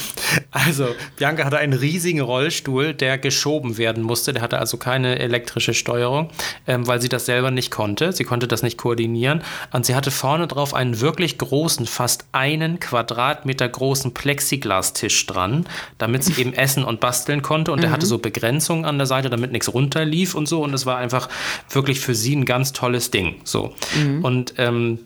also, 0.50 0.88
Bianca 1.16 1.45
hatte 1.45 1.59
einen 1.59 1.73
riesigen 1.73 2.21
Rollstuhl, 2.21 2.95
der 2.95 3.19
geschoben 3.19 3.76
werden 3.78 4.02
musste. 4.02 4.33
Der 4.33 4.43
hatte 4.43 4.59
also 4.59 4.76
keine 4.76 5.19
elektrische 5.19 5.75
Steuerung, 5.75 6.31
ähm, 6.66 6.87
weil 6.87 7.00
sie 7.00 7.09
das 7.09 7.26
selber 7.26 7.50
nicht 7.50 7.71
konnte. 7.71 8.12
Sie 8.12 8.25
konnte 8.25 8.49
das 8.49 8.62
nicht 8.62 8.78
koordinieren. 8.78 9.43
Und 9.73 9.87
sie 9.87 9.95
hatte 9.95 10.11
vorne 10.11 10.47
drauf 10.47 10.75
einen 10.75 11.00
wirklich 11.00 11.38
großen, 11.38 11.87
fast 11.87 12.25
einen 12.33 12.81
Quadratmeter 12.81 13.69
großen 13.69 14.14
Plexiglastisch 14.14 15.26
dran, 15.26 15.66
damit 15.99 16.25
sie 16.25 16.40
eben 16.40 16.52
essen 16.54 16.85
und 16.85 17.00
basteln 17.00 17.43
konnte. 17.43 17.73
Und 17.73 17.78
mhm. 17.78 17.83
der 17.83 17.90
hatte 17.90 18.07
so 18.07 18.19
Begrenzungen 18.19 18.85
an 18.85 18.99
der 18.99 19.07
Seite, 19.07 19.31
damit 19.31 19.52
nichts 19.52 19.73
runterlief 19.73 20.35
und 20.35 20.47
so. 20.47 20.62
Und 20.62 20.73
es 20.73 20.87
war 20.87 20.97
einfach 20.97 21.28
wirklich 21.71 22.00
für 22.00 22.13
sie 22.14 22.35
ein 22.35 22.44
ganz 22.44 22.73
tolles 22.73 23.11
Ding. 23.11 23.37
So. 23.44 23.75
Mhm. 23.97 24.25
Und 24.25 24.54
ähm, 24.59 25.00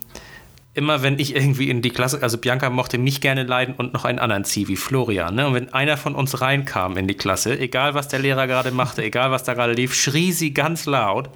immer 0.73 1.01
wenn 1.01 1.19
ich 1.19 1.35
irgendwie 1.35 1.69
in 1.69 1.81
die 1.81 1.89
Klasse, 1.89 2.21
also 2.21 2.37
Bianca 2.37 2.69
mochte 2.69 2.97
mich 2.97 3.21
gerne 3.21 3.43
leiden 3.43 3.75
und 3.75 3.93
noch 3.93 4.05
einen 4.05 4.19
anderen 4.19 4.45
Zivi, 4.45 4.75
Florian. 4.75 5.35
Ne? 5.35 5.47
Und 5.47 5.53
wenn 5.53 5.73
einer 5.73 5.97
von 5.97 6.15
uns 6.15 6.41
reinkam 6.41 6.97
in 6.97 7.07
die 7.07 7.15
Klasse, 7.15 7.59
egal 7.59 7.95
was 7.95 8.07
der 8.07 8.19
Lehrer 8.19 8.47
gerade 8.47 8.71
machte, 8.71 9.03
egal 9.03 9.31
was 9.31 9.43
da 9.43 9.53
gerade 9.53 9.73
lief, 9.73 9.93
schrie 9.93 10.31
sie 10.31 10.53
ganz 10.53 10.85
laut: 10.85 11.29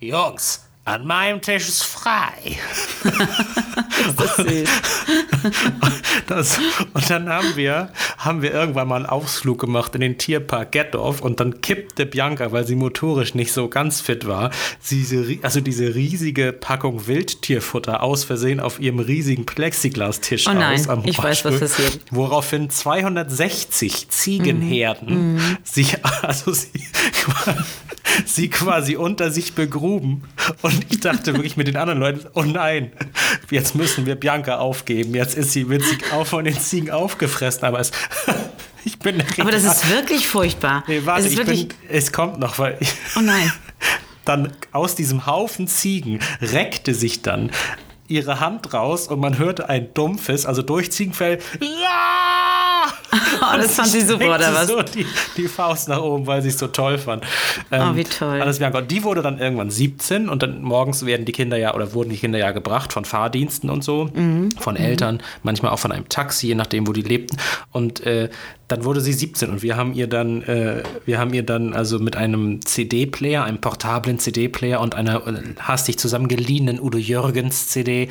Jungs, 0.00 0.67
an 0.88 1.06
meinem 1.06 1.40
Tisch 1.42 1.68
ist 1.68 1.82
frei. 1.82 2.58
ist 3.04 4.20
das 4.20 4.36
süß. 4.36 4.68
das, 6.26 6.58
und 6.94 7.10
dann 7.10 7.28
haben 7.28 7.56
wir, 7.56 7.90
haben 8.16 8.40
wir 8.42 8.52
irgendwann 8.52 8.88
mal 8.88 8.96
einen 8.96 9.06
Ausflug 9.06 9.60
gemacht 9.60 9.94
in 9.94 10.00
den 10.00 10.16
Tierpark 10.16 10.72
Gettorf 10.72 11.20
und 11.20 11.40
dann 11.40 11.60
kippte 11.60 12.06
Bianca, 12.06 12.52
weil 12.52 12.66
sie 12.66 12.74
motorisch 12.74 13.34
nicht 13.34 13.52
so 13.52 13.68
ganz 13.68 14.00
fit 14.00 14.26
war, 14.26 14.50
diese, 14.90 15.38
also 15.42 15.60
diese 15.60 15.94
riesige 15.94 16.52
Packung 16.52 17.06
Wildtierfutter 17.06 18.02
aus 18.02 18.24
Versehen 18.24 18.60
auf 18.60 18.80
ihrem 18.80 18.98
riesigen 18.98 19.44
Plexiglastisch 19.44 20.46
oh 20.46 20.52
nein, 20.52 20.80
aus. 20.80 20.88
Am 20.88 21.04
ich 21.04 21.22
weiß, 21.22 21.44
was 21.44 21.60
passiert. 21.60 22.00
Woraufhin 22.10 22.70
260 22.70 24.08
Ziegenherden 24.08 25.34
mm. 25.36 25.58
sich, 25.64 26.02
also 26.22 26.52
sie, 26.52 26.86
sie 28.24 28.48
quasi 28.48 28.96
unter 28.96 29.30
sich 29.30 29.54
begruben 29.54 30.22
und 30.62 30.77
und 30.78 30.86
ich 30.92 31.00
dachte 31.00 31.34
wirklich 31.34 31.56
mit 31.56 31.66
den 31.66 31.76
anderen 31.76 32.00
Leuten, 32.00 32.26
oh 32.34 32.42
nein, 32.42 32.92
jetzt 33.50 33.74
müssen 33.74 34.06
wir 34.06 34.14
Bianca 34.14 34.58
aufgeben. 34.58 35.14
Jetzt 35.14 35.36
ist 35.36 35.52
sie, 35.52 35.64
sie 35.64 35.98
auch 36.12 36.26
von 36.26 36.44
den 36.44 36.58
Ziegen 36.58 36.90
aufgefressen. 36.90 37.64
Aber 37.64 37.80
es, 37.80 37.90
ich 38.84 38.98
bin 38.98 39.22
Aber 39.38 39.50
das 39.50 39.64
ist 39.64 39.90
wirklich 39.90 40.28
furchtbar. 40.28 40.84
Nee, 40.86 41.02
warte, 41.04 41.26
es, 41.26 41.34
bin, 41.34 41.68
es 41.88 42.12
kommt 42.12 42.38
noch, 42.38 42.58
weil 42.58 42.76
ich, 42.80 42.92
Oh 43.16 43.20
nein. 43.20 43.52
Dann 44.24 44.52
aus 44.72 44.94
diesem 44.94 45.24
Haufen 45.24 45.68
Ziegen 45.68 46.20
reckte 46.42 46.92
sich 46.92 47.22
dann 47.22 47.50
ihre 48.08 48.40
Hand 48.40 48.74
raus 48.74 49.08
und 49.08 49.20
man 49.20 49.38
hörte 49.38 49.70
ein 49.70 49.94
dumpfes, 49.94 50.44
also 50.44 50.60
durchziegenfell, 50.60 51.38
ja! 51.60 52.57
Oh, 53.40 53.56
das 53.56 53.74
fand 53.74 53.88
sie 53.88 54.00
super, 54.00 54.34
oder 54.34 54.52
was? 54.52 54.66
So 54.66 54.82
die, 54.82 55.06
die, 55.36 55.48
Faust 55.48 55.88
nach 55.88 56.00
oben, 56.00 56.26
weil 56.26 56.42
sie 56.42 56.48
es 56.48 56.58
so 56.58 56.66
toll 56.66 56.98
fand. 56.98 57.24
Ähm, 57.70 57.90
oh, 57.92 57.96
wie 57.96 58.04
toll. 58.04 58.40
Alles 58.40 58.58
Bianca. 58.58 58.78
Und 58.78 58.90
die 58.90 59.04
wurde 59.04 59.22
dann 59.22 59.38
irgendwann 59.38 59.70
17 59.70 60.28
und 60.28 60.42
dann 60.42 60.62
morgens 60.62 61.06
werden 61.06 61.24
die 61.24 61.32
Kinder 61.32 61.56
ja, 61.56 61.74
oder 61.74 61.94
wurden 61.94 62.10
die 62.10 62.16
Kinder 62.16 62.38
ja 62.38 62.50
gebracht 62.50 62.92
von 62.92 63.04
Fahrdiensten 63.04 63.70
und 63.70 63.84
so, 63.84 64.10
mhm. 64.12 64.50
von 64.58 64.76
Eltern, 64.76 65.16
mhm. 65.16 65.20
manchmal 65.42 65.72
auch 65.72 65.78
von 65.78 65.92
einem 65.92 66.08
Taxi, 66.08 66.48
je 66.48 66.54
nachdem, 66.54 66.86
wo 66.86 66.92
die 66.92 67.02
lebten. 67.02 67.38
Und 67.72 68.04
äh, 68.04 68.28
dann 68.68 68.84
wurde 68.84 69.00
sie 69.00 69.14
17 69.14 69.50
und 69.50 69.62
wir 69.62 69.76
haben 69.76 69.94
ihr 69.94 70.06
dann, 70.06 70.42
äh, 70.42 70.82
wir 71.06 71.18
haben 71.18 71.32
ihr 71.32 71.42
dann 71.42 71.72
also 71.72 71.98
mit 71.98 72.16
einem 72.16 72.60
CD-Player, 72.64 73.44
einem 73.44 73.60
portablen 73.60 74.18
CD-Player 74.18 74.80
und 74.80 74.94
einer 74.94 75.26
äh, 75.26 75.42
hastig 75.58 75.98
zusammengeliehenen 75.98 76.78
Udo 76.78 76.98
Jürgens 76.98 77.68
CD 77.68 78.08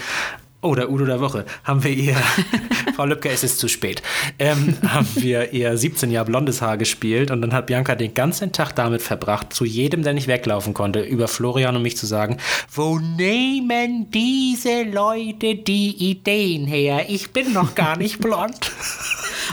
oder 0.62 0.90
Udo 0.90 1.06
der 1.06 1.20
Woche, 1.20 1.46
haben 1.64 1.84
wir 1.84 1.92
ihr, 1.92 2.16
Frau 2.96 3.06
Lübcke, 3.06 3.30
es 3.30 3.44
ist 3.44 3.60
zu 3.60 3.68
spät, 3.68 4.02
ähm, 4.40 4.76
haben 4.88 5.08
wir 5.16 5.54
ihr 5.54 5.78
17 5.78 6.10
Jahre 6.10 6.26
blondes 6.26 6.62
Haar 6.62 6.78
gespielt 6.78 7.30
und 7.32 7.42
dann 7.42 7.54
hat 7.54 7.68
Bianca 7.68 7.96
den 7.96 8.14
ganzen 8.14 8.52
Tag 8.52 8.74
damit 8.74 9.02
verbracht, 9.02 9.54
zu 9.54 9.66
jedem, 9.66 10.04
der 10.04 10.14
nicht 10.14 10.28
weglaufen 10.28 10.74
konnte, 10.74 11.02
über 11.02 11.28
Florian 11.28 11.76
und 11.76 11.84
mich 11.84 11.98
zu 11.98 12.06
sagen, 12.06 12.38
wo 12.74 12.98
nehmen 12.98 14.10
diese 14.12 14.84
Leute 14.84 15.56
die 15.56 16.10
Ideen 16.10 16.66
her? 16.66 17.06
Ich 17.08 17.32
bin 17.32 17.54
noch 17.54 17.76
gar 17.76 17.98
nicht 17.98 18.20
blond. 18.20 18.72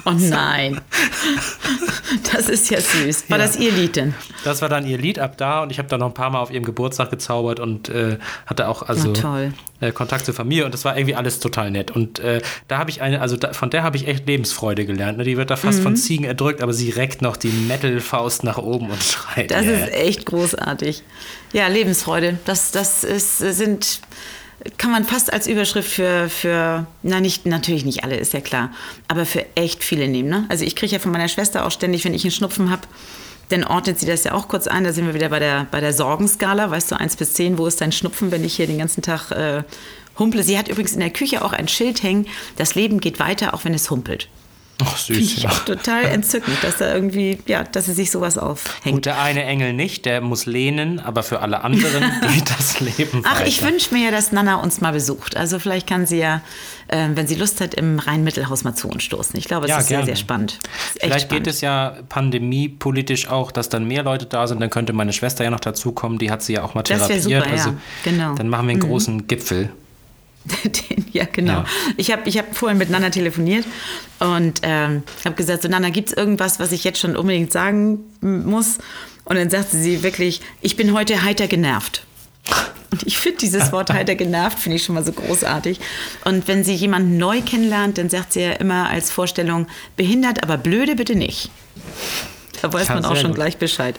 Oh 0.05 0.11
nein. 0.11 0.81
Das 2.33 2.49
ist 2.49 2.69
ja 2.71 2.81
süß. 2.81 3.31
War 3.31 3.39
ja. 3.39 3.45
das 3.45 3.57
ihr 3.57 3.73
Lied 3.73 3.97
denn? 3.97 4.15
Das 4.43 4.61
war 4.61 4.69
dann 4.69 4.87
ihr 4.87 4.99
Lied 4.99 5.19
ab 5.19 5.37
da 5.39 5.63
und 5.63 5.71
ich 5.71 5.79
habe 5.79 5.89
dann 5.89 6.01
noch 6.01 6.09
ein 6.09 6.15
paar 6.15 6.31
Mal 6.31 6.41
auf 6.41 6.51
ihrem 6.51 6.65
Geburtstag 6.65 7.11
gezaubert 7.11 7.61
und 7.61 7.89
äh, 7.89 8.19
hatte 8.47 8.69
auch 8.69 8.83
also 8.83 9.13
äh, 9.81 9.93
Kontakt 9.93 10.25
zur 10.25 10.35
Familie 10.35 10.65
und 10.65 10.73
das 10.73 10.85
war 10.85 10.97
irgendwie 10.97 11.15
alles 11.15 11.41
total 11.41 11.71
nett. 11.71 11.91
Und 11.91 12.19
äh, 12.19 12.41
da 12.69 12.79
habe 12.79 12.91
ich 12.91 13.03
eine, 13.03 13.21
also 13.21 13.37
da, 13.37 13.53
von 13.53 13.71
der 13.71 13.83
habe 13.83 13.97
ich 13.97 14.07
echt 14.07 14.27
Lebensfreude 14.27 14.87
gelernt. 14.87 15.19
Ne? 15.19 15.25
Die 15.25 15.37
wird 15.37 15.51
da 15.51 15.57
fast 15.57 15.79
mhm. 15.79 15.83
von 15.83 15.97
Ziegen 15.97 16.25
erdrückt, 16.25 16.63
aber 16.63 16.73
sie 16.73 16.91
reckt 16.91 17.23
noch 17.23 17.37
die 17.37 17.49
Metal-Faust 17.49 18.45
nach 18.45 18.59
oben 18.59 18.91
und 18.91 19.03
schreit. 19.03 19.51
Das 19.51 19.67
yeah. 19.67 19.85
ist 19.85 19.93
echt 19.93 20.27
großartig. 20.27 21.03
Ja, 21.53 21.69
Lebensfreude. 21.69 22.39
Das, 22.45 22.71
das 22.71 23.05
ist, 23.05 23.39
sind 23.39 24.01
kann 24.79 24.91
man 24.91 25.05
fast 25.05 25.33
als 25.33 25.47
Überschrift 25.47 25.91
für, 25.91 26.29
für 26.29 26.87
na 27.03 27.21
nicht, 27.21 27.47
natürlich 27.47 27.85
nicht 27.85 28.05
alle, 28.05 28.17
ist 28.17 28.33
ja 28.33 28.41
klar, 28.41 28.71
aber 29.09 29.27
für 29.27 29.45
echt 29.57 29.85
viele 29.85 30.09
nehmen. 30.09 30.29
Ne? 30.29 30.47
Also 30.49 30.65
ich 30.65 30.75
kriege 30.75 30.93
ja 30.93 30.99
von 30.99 31.13
meiner 31.13 31.29
Schwester 31.29 31.67
auch 31.67 31.71
ständig, 31.71 32.05
wenn 32.05 32.15
ich 32.15 32.25
einen 32.25 32.31
Schnupfen 32.31 32.71
habe, 32.71 32.83
dann 33.49 33.65
ordnet 33.65 33.99
sie 33.99 34.07
das 34.07 34.25
ja 34.25 34.33
auch 34.33 34.49
kurz 34.49 34.67
ein. 34.67 34.85
Da 34.85 34.93
sind 34.93 35.07
wir 35.07 35.15
wieder 35.15 35.29
bei 35.29 35.39
der, 35.39 35.67
bei 35.71 35.81
der 35.81 35.93
Sorgenskala. 35.93 36.71
Weißt 36.71 36.91
du, 36.91 36.97
1 36.97 37.17
bis 37.17 37.35
10, 37.35 37.59
wo 37.59 37.67
ist 37.67 37.81
dein 37.81 37.93
Schnupfen, 37.93 38.31
wenn 38.31 38.45
ich 38.45 38.57
hier 38.57 38.67
den 38.67 38.79
ganzen 38.79 39.03
Tag 39.03 39.31
äh, 39.31 39.63
humple? 40.19 40.43
Sie 40.43 40.59
hat 40.59 40.69
übrigens 40.69 40.93
in 40.93 41.01
der 41.01 41.11
Küche 41.11 41.45
auch 41.45 41.53
ein 41.53 41.69
Schild 41.69 42.03
hängen, 42.03 42.27
das 42.57 42.75
Leben 42.75 43.01
geht 43.01 43.19
weiter, 43.19 43.55
auch 43.55 43.65
wenn 43.65 43.75
es 43.75 43.91
humpelt. 43.91 44.29
Ach, 44.87 44.97
süß. 44.97 45.43
Ja. 45.43 45.51
total 45.51 46.05
entzückend, 46.05 46.57
dass 46.63 46.79
da 46.79 46.95
irgendwie, 46.95 47.39
ja, 47.47 47.65
dass 47.65 47.87
sie 47.87 47.93
sich 47.93 48.11
sowas 48.11 48.39
aufhängt. 48.39 48.95
Gut, 48.95 49.07
der 49.07 49.21
eine 49.21 49.45
Engel 49.45 49.73
nicht, 49.73 50.07
der 50.07 50.21
muss 50.21 50.47
lehnen, 50.47 51.01
aber 51.01 51.23
für 51.23 51.41
alle 51.41 51.63
anderen 51.63 52.03
geht 52.35 52.51
das 52.51 52.81
Leben 52.81 53.23
Ach, 53.25 53.37
weiter. 53.37 53.47
ich 53.47 53.63
wünsche 53.63 53.95
mir 53.95 54.07
ja, 54.07 54.11
dass 54.11 54.33
Nana 54.33 54.57
uns 54.57 54.81
mal 54.81 54.93
besucht. 54.93 55.37
Also 55.37 55.59
vielleicht 55.59 55.87
kann 55.87 56.07
sie 56.07 56.19
ja, 56.19 56.43
äh, 56.89 57.09
wenn 57.15 57.27
sie 57.27 57.35
Lust 57.35 57.61
hat, 57.61 57.75
im 57.75 57.99
Rhein-Mittelhaus 57.99 58.65
mal 58.65 58.75
zu 58.75 58.89
uns 58.89 59.03
stoßen. 59.03 59.39
Ich 59.39 59.47
glaube, 59.47 59.67
es 59.67 59.71
ja, 59.71 59.79
ist 59.79 59.89
gerne. 59.89 60.05
sehr, 60.05 60.17
sehr 60.17 60.21
spannend. 60.21 60.59
Vielleicht 61.01 61.27
spannend. 61.27 61.45
geht 61.45 61.55
es 61.55 61.61
ja 61.61 61.97
pandemiepolitisch 62.09 63.29
auch, 63.29 63.53
dass 63.53 63.69
dann 63.69 63.87
mehr 63.87 64.03
Leute 64.03 64.27
da 64.27 64.47
sind. 64.47 64.61
Dann 64.61 64.71
könnte 64.71 64.93
meine 64.93 65.13
Schwester 65.13 65.45
ja 65.45 65.51
noch 65.51 65.61
dazukommen. 65.61 66.19
Die 66.19 66.31
hat 66.31 66.43
sie 66.43 66.55
ja 66.55 66.63
auch 66.63 66.75
mal 66.75 66.83
therapiert. 66.83 67.19
Das 67.19 67.25
super, 67.25 67.47
also, 67.51 67.71
ja. 67.71 67.77
genau. 68.05 68.35
Dann 68.35 68.49
machen 68.49 68.67
wir 68.67 68.73
einen 68.73 68.83
mhm. 68.83 68.89
großen 68.89 69.27
Gipfel. 69.27 69.71
Den, 70.65 71.07
ja, 71.13 71.25
genau. 71.25 71.53
Ja. 71.53 71.65
Ich 71.97 72.11
habe 72.11 72.29
ich 72.29 72.39
hab 72.39 72.55
vorhin 72.55 72.79
mit 72.79 72.91
Nana 72.91 73.11
telefoniert 73.11 73.65
und 74.19 74.61
ähm, 74.63 75.03
habe 75.25 75.35
gesagt, 75.35 75.63
so 75.63 75.69
Nana, 75.69 75.91
gibt 75.91 76.11
es 76.11 76.17
irgendwas, 76.17 76.61
was 76.61 76.73
ich 76.73 76.85
jetzt 76.85 76.99
schon 76.99 77.17
unbedingt 77.17 77.53
sagen 77.53 78.01
muss? 78.21 78.79
Und 79.25 79.37
dann 79.37 79.49
sagte 79.49 79.77
sie 79.77 80.03
wirklich, 80.03 80.41
ich 80.61 80.77
bin 80.77 80.93
heute 80.93 81.23
heiter 81.23 81.47
genervt. 81.47 82.05
Und 82.91 83.07
ich 83.07 83.19
finde 83.19 83.39
dieses 83.39 83.73
Wort 83.73 83.91
heiter 83.93 84.15
genervt, 84.15 84.59
finde 84.59 84.77
ich 84.77 84.85
schon 84.85 84.95
mal 84.95 85.05
so 85.05 85.13
großartig. 85.13 85.81
Und 86.25 86.47
wenn 86.47 86.63
sie 86.63 86.75
jemanden 86.75 87.17
neu 87.17 87.41
kennenlernt, 87.41 87.99
dann 87.99 88.11
sagt 88.11 88.35
sie 88.35 88.41
ja 88.41 88.53
immer 88.53 88.89
als 88.89 89.11
Vorstellung, 89.11 89.67
behindert, 89.97 90.43
aber 90.43 90.59
blöde 90.59 90.95
bitte 90.95 91.17
nicht. 91.17 91.51
Da 92.65 92.73
weiß 92.73 92.89
Ja, 92.89 92.95
man 92.95 93.05
auch 93.05 93.17
schon 93.17 93.29
gut. 93.29 93.37
gleich 93.37 93.57
Bescheid. 93.59 93.97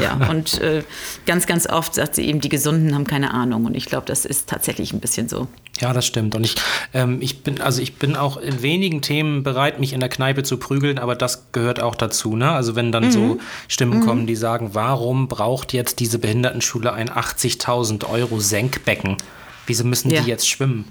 Ja, 0.00 0.18
und 0.30 0.60
äh, 0.60 0.82
ganz, 1.26 1.46
ganz 1.46 1.66
oft 1.68 1.94
sagt 1.94 2.14
sie 2.16 2.24
eben, 2.26 2.40
die 2.40 2.48
Gesunden 2.48 2.94
haben 2.94 3.06
keine 3.06 3.32
Ahnung. 3.32 3.64
Und 3.64 3.74
ich 3.76 3.86
glaube, 3.86 4.06
das 4.06 4.24
ist 4.24 4.48
tatsächlich 4.48 4.92
ein 4.92 5.00
bisschen 5.00 5.28
so. 5.28 5.46
Ja, 5.80 5.92
das 5.92 6.06
stimmt. 6.06 6.34
Und 6.34 6.44
ich, 6.44 6.56
ähm, 6.92 7.18
ich 7.20 7.44
bin, 7.44 7.60
also 7.60 7.80
ich 7.80 7.94
bin 7.96 8.16
auch 8.16 8.36
in 8.36 8.62
wenigen 8.62 9.00
Themen 9.00 9.44
bereit, 9.44 9.78
mich 9.78 9.92
in 9.92 10.00
der 10.00 10.08
Kneipe 10.08 10.42
zu 10.42 10.56
prügeln, 10.56 10.98
aber 10.98 11.14
das 11.14 11.52
gehört 11.52 11.80
auch 11.80 11.94
dazu. 11.94 12.34
Ne? 12.34 12.50
Also 12.50 12.74
wenn 12.74 12.90
dann 12.90 13.12
so 13.12 13.38
Stimmen 13.68 14.04
kommen, 14.04 14.26
die 14.26 14.34
sagen, 14.36 14.70
warum 14.72 15.28
braucht 15.28 15.72
jetzt 15.72 16.00
diese 16.00 16.18
Behindertenschule 16.18 16.92
ein 16.92 17.08
80.000 17.08 18.08
Euro 18.10 18.40
Senkbecken? 18.40 19.16
Wieso 19.68 19.84
müssen 19.84 20.10
Ja. 20.10 20.22
die 20.22 20.28
jetzt 20.28 20.48
schwimmen? 20.48 20.84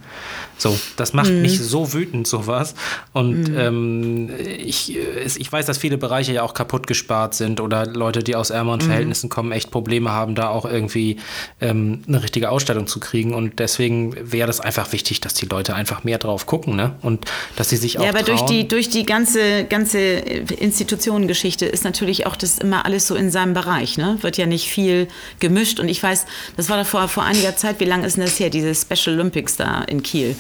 So, 0.60 0.76
das 0.96 1.14
macht 1.14 1.30
mich 1.32 1.60
so 1.60 1.94
wütend, 1.94 2.26
sowas. 2.28 2.74
Und 3.14 3.52
ähm, 3.56 4.30
ich, 4.58 4.96
äh, 4.96 5.26
ich 5.38 5.52
weiß, 5.52 5.66
dass 5.68 5.78
viele 5.78 5.98
Bereiche 5.98 6.32
ja 6.34 6.42
auch 6.44 6.54
kaputt 6.56 6.88
gespart 6.88 7.36
sind 7.36 7.60
oder 7.62 7.86
Leute, 7.86 8.24
die 8.24 8.36
aus 8.36 8.50
ärmeren 8.50 8.82
Verhältnissen 8.82 9.30
kommen, 9.30 9.52
echt 9.52 9.70
Probleme 9.70 10.12
haben, 10.12 10.34
da 10.34 10.50
auch 10.50 10.66
irgendwie 10.66 11.18
ähm, 11.62 12.02
eine 12.08 12.24
richtige 12.24 12.50
Ausstellung 12.50 12.88
zu 12.88 13.00
kriegen. 13.00 13.34
Und 13.36 13.60
deswegen 13.60 14.16
wäre 14.32 14.48
das 14.48 14.60
einfach 14.60 14.92
wichtig, 14.94 15.22
dass 15.22 15.34
die 15.36 15.46
Leute 15.48 15.76
einfach 15.76 16.04
mehr 16.04 16.18
drauf 16.18 16.46
gucken, 16.48 16.76
ne? 16.76 16.96
Und 17.02 17.26
dass 17.56 17.70
sie 17.70 17.78
sich 17.78 18.00
auch 18.00 18.04
Ja, 18.04 18.10
aber 18.10 18.24
durch 18.24 18.40
trauen. 18.40 18.52
die, 18.52 18.68
durch 18.68 18.90
die 18.90 19.06
ganze, 19.06 19.66
ganze 19.66 20.00
Institutionengeschichte 20.00 21.66
ist 21.66 21.84
natürlich 21.84 22.26
auch 22.28 22.36
das 22.36 22.58
immer 22.58 22.86
alles 22.86 23.08
so 23.08 23.16
in 23.16 23.32
seinem 23.32 23.54
Bereich. 23.54 23.98
Ne? 23.98 24.18
Wird 24.22 24.38
ja 24.38 24.46
nicht 24.46 24.70
viel 24.70 25.08
gemischt. 25.40 25.80
Und 25.80 25.90
ich 25.90 26.02
weiß, 26.02 26.26
das 26.56 26.70
war 26.70 26.78
da 26.78 26.84
vor, 26.84 27.08
vor 27.08 27.24
einiger 27.24 27.56
Zeit, 27.56 27.80
wie 27.80 27.86
lange 27.86 28.06
ist 28.06 28.18
denn 28.18 28.26
das 28.26 28.40
her, 28.40 28.50
diese 28.50 28.67
Special 28.76 29.16
Olympics 29.16 29.56
da 29.56 29.82
in 29.84 30.04
Kiel? 30.04 30.36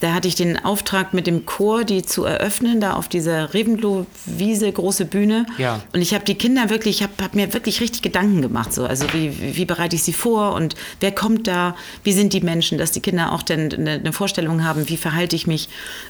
Da 0.00 0.14
hatte 0.14 0.28
ich 0.28 0.36
den 0.36 0.64
Auftrag 0.64 1.12
mit 1.12 1.26
dem 1.26 1.44
Chor, 1.44 1.84
die 1.84 2.02
zu 2.02 2.24
eröffnen, 2.24 2.80
da 2.80 2.94
auf 2.94 3.08
dieser 3.08 3.52
Reventlow-Wiese, 3.52 4.70
große 4.70 5.04
Bühne. 5.06 5.46
Ja. 5.58 5.80
Und 5.92 6.02
ich 6.02 6.14
habe 6.14 6.24
die 6.24 6.36
Kinder 6.36 6.70
wirklich, 6.70 6.98
ich 6.98 7.02
habe 7.02 7.12
hab 7.20 7.34
mir 7.34 7.52
wirklich 7.52 7.80
richtig 7.80 8.02
Gedanken 8.02 8.40
gemacht. 8.40 8.72
So. 8.72 8.86
Also 8.86 9.06
wie, 9.12 9.56
wie 9.56 9.64
bereite 9.64 9.96
ich 9.96 10.04
sie 10.04 10.12
vor 10.12 10.54
und 10.54 10.76
wer 11.00 11.12
kommt 11.12 11.48
da, 11.48 11.74
wie 12.04 12.12
sind 12.12 12.32
die 12.32 12.40
Menschen, 12.40 12.78
dass 12.78 12.92
die 12.92 13.00
Kinder 13.00 13.32
auch 13.32 13.42
dann 13.42 13.72
eine, 13.72 13.92
eine 13.92 14.12
Vorstellung 14.12 14.62
haben, 14.64 14.88
wie 14.88 14.96
verhalte 14.96 15.34
ich 15.34 15.46
mich. 15.46 15.68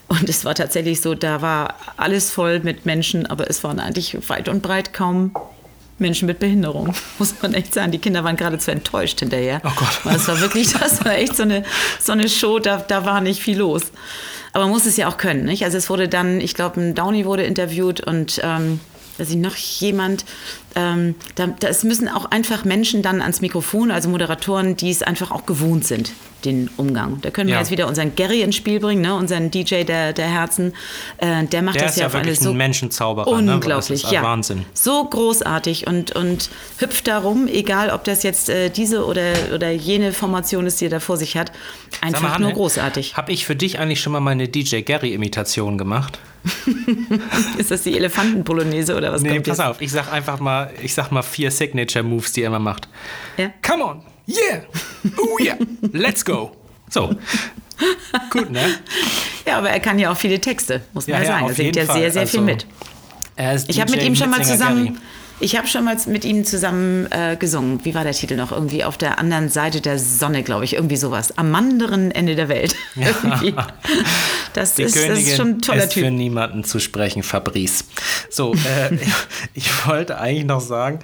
Und 0.09 0.29
es 0.29 0.45
war 0.45 0.55
tatsächlich 0.55 1.01
so, 1.01 1.15
da 1.15 1.41
war 1.41 1.75
alles 1.97 2.31
voll 2.31 2.61
mit 2.61 2.85
Menschen, 2.85 3.25
aber 3.27 3.49
es 3.49 3.65
waren 3.65 3.81
eigentlich 3.81 4.29
weit 4.29 4.49
und 4.49 4.63
breit 4.63 4.93
kaum 4.93 5.33
Menschen 6.01 6.27
mit 6.27 6.39
Behinderung, 6.39 6.95
muss 7.19 7.35
man 7.43 7.55
echt 7.55 7.75
sagen. 7.75 7.93
Die 7.93 7.99
Kinder 7.99 8.25
waren 8.25 8.37
geradezu 8.37 8.71
enttäuscht 8.71 9.21
hinterher. 9.21 9.61
Oh 9.65 9.71
Gott. 9.77 10.01
Weil 10.05 10.17
Es 10.17 10.29
war 10.29 10.41
wirklich, 10.41 10.73
das 10.79 11.05
war 11.05 11.15
echt 11.17 11.37
so 11.37 11.43
eine, 11.43 11.65
so 12.01 12.13
eine 12.13 12.29
Show, 12.29 12.59
da, 12.59 12.79
da 12.79 13.05
war 13.05 13.21
nicht 13.21 13.43
viel 13.43 13.59
los. 13.59 13.83
Aber 14.53 14.65
man 14.65 14.73
muss 14.73 14.87
es 14.87 14.97
ja 14.97 15.09
auch 15.09 15.19
können, 15.19 15.45
nicht? 15.45 15.65
Also 15.65 15.77
es 15.77 15.91
wurde 15.91 16.09
dann, 16.09 16.41
ich 16.41 16.55
glaube, 16.55 16.81
ein 16.81 16.95
Downey 16.95 17.25
wurde 17.25 17.43
interviewt 17.43 18.01
und 18.01 18.41
ähm, 18.43 18.81
weiß 19.19 19.31
ich 19.31 19.37
noch 19.37 19.57
jemand, 19.57 20.25
ähm, 20.79 21.15
da, 21.35 21.49
da, 21.49 21.67
es 21.69 21.83
müssen 21.83 22.09
auch 22.09 22.27
einfach 22.31 22.65
Menschen 22.65 23.03
dann 23.03 23.21
ans 23.21 23.41
Mikrofon, 23.41 23.91
also 23.91 24.09
Moderatoren, 24.09 24.77
die 24.77 24.91
es 24.91 25.03
einfach 25.03 25.33
auch 25.33 25.45
gewohnt 25.45 25.85
sind, 25.85 26.13
den 26.45 26.71
Umgang. 26.77 27.19
Da 27.23 27.31
können 27.31 27.49
wir 27.49 27.55
Ja. 27.55 27.61
jetzt 27.61 27.73
wieder 27.73 27.89
unseren 27.89 28.15
Gary 28.15 28.43
ins 28.43 28.55
Spiel 28.55 28.79
bringen, 28.79 29.03
ne? 29.03 29.15
unseren 29.15 29.51
DJ 29.51 29.83
der, 29.83 30.13
der 30.13 30.29
Herzen. 30.29 30.73
Äh, 31.17 31.45
der 31.47 31.63
macht 31.63 31.75
Der 31.75 31.83
das 31.85 31.93
ist 31.93 31.99
ja 32.01 32.07
ja 32.07 32.13
wirklich 32.13 32.39
so 32.39 32.51
ein 32.51 32.57
Menschenzauberer. 32.57 33.41
Ne? 33.43 33.55
Unglaublich, 33.55 34.03
Das 34.03 34.05
ist 34.05 34.13
ja. 34.13 34.23
Wahnsinn. 34.23 34.65
So 34.73 35.05
großartig 35.05 35.87
und, 35.89 36.13
und 36.15 36.49
hüpft 36.79 37.09
darum, 37.09 37.49
egal 37.49 37.91
ob 37.91 38.05
das 38.05 38.23
jetzt 38.23 38.49
äh, 38.49 38.71
diese 38.71 39.05
oder, 39.05 39.33
oder 39.55 39.71
jene 39.73 40.13
Formation 40.13 40.67
ist, 40.67 40.81
die 40.81 40.87
er 40.87 40.91
da 40.91 41.01
vor 41.01 41.17
sich 41.17 41.37
hat. 41.37 41.51
Einfach 42.03 42.39
nur 42.39 42.53
großartig. 42.53 43.17
Habe 43.17 43.33
ich 43.33 43.45
für 43.45 43.57
dich 43.57 43.81
eigentlich 43.81 44.01
schon 44.01 44.13
mal 44.13 44.21
meine 44.21 44.47
DJ 44.49 44.83
Gary-Imitation 44.83 45.77
gemacht? 45.77 46.21
Ist 47.59 47.71
das 47.71 47.83
die 47.83 47.97
Elefantenpolonaise 47.97 48.97
oder 48.97 49.13
was 49.13 49.23
Nee, 49.23 49.31
kommt 49.31 49.49
pass 49.49 49.59
jetzt? 49.59 49.67
auf, 49.67 49.81
ich 49.81 49.91
sag 49.91 50.13
einfach 50.13 50.39
mal, 50.41 50.68
ich 50.83 50.95
sag 50.95 51.11
mal 51.11 51.23
vier 51.23 51.51
Signature 51.51 52.03
Moves, 52.03 52.33
die 52.33 52.43
er 52.43 52.49
immer 52.49 52.59
macht. 52.59 52.89
Ja? 53.37 53.51
Come 53.67 53.85
on, 53.85 54.03
yeah, 54.29 54.63
oh 55.19 55.39
yeah, 55.41 55.57
let's 55.93 56.25
go. 56.25 56.53
So. 56.91 57.15
Gut, 58.31 58.51
ne? 58.51 58.79
ja, 59.47 59.59
aber 59.59 59.71
er 59.71 59.81
kann 59.81 59.99
ja 59.99 60.11
auch 60.11 60.17
viele 60.17 60.41
Texte, 60.41 60.83
muss 60.93 61.07
man 61.07 61.23
Ja, 61.23 61.23
ja, 61.23 61.33
sagen. 61.33 61.49
Er 61.49 61.55
singt 61.55 61.77
ja 61.77 61.87
sehr, 61.87 62.11
sehr 62.11 62.27
viel 62.27 62.41
Also, 62.41 62.53
mit. 62.53 62.67
Er 63.37 63.55
ist 63.55 63.69
Ich 63.69 63.81
habe 63.81 63.91
mit 63.91 64.03
ihm 64.03 64.17
schon 64.17 64.31
mal 64.31 64.45
zusammen, 64.45 64.87
Gary. 64.87 64.99
Ich 65.41 65.57
habe 65.57 65.69
schon 65.69 65.85
mal 65.85 65.97
mit 66.07 66.25
ihm 66.25 66.45
zusammen 66.45 67.07
äh, 67.11 67.37
gesungen. 67.37 67.85
Wie 67.85 67.95
war 67.95 68.05
der 68.05 68.13
Titel 68.13 68.37
noch? 68.37 68.53
Irgendwie 68.53 68.85
auf 68.85 68.99
der 68.99 69.19
anderen 69.19 69.49
Seite 69.49 69.81
der 69.81 69.99
Sonne, 69.99 70.43
glaube 70.43 70.65
ich. 70.65 70.75
Irgendwie 70.75 70.97
sowas. 70.97 71.37
Am 71.39 71.55
anderen 71.55 72.11
Ende 72.11 72.35
der 72.35 72.49
Welt. 72.49 72.75
Irgendwie. 72.97 73.55
Das, 74.55 74.75
Die 74.75 74.83
ist, 74.83 74.97
das 74.97 75.03
Königin 75.03 75.27
ist 75.27 75.37
schon 75.37 75.49
ein 75.49 75.61
toller 75.61 75.85
ist 75.85 75.93
für 75.93 76.01
Typ. 76.01 76.13
niemanden 76.13 76.65
zu 76.65 76.81
sprechen, 76.81 77.23
Fabrice. 77.23 77.85
So, 78.31 78.55
äh, 78.55 78.97
ich 79.55 79.87
wollte 79.87 80.19
eigentlich 80.19 80.47
noch 80.47 80.61
sagen, 80.61 80.99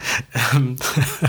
ähm, 0.52 0.76
äh, 1.22 1.26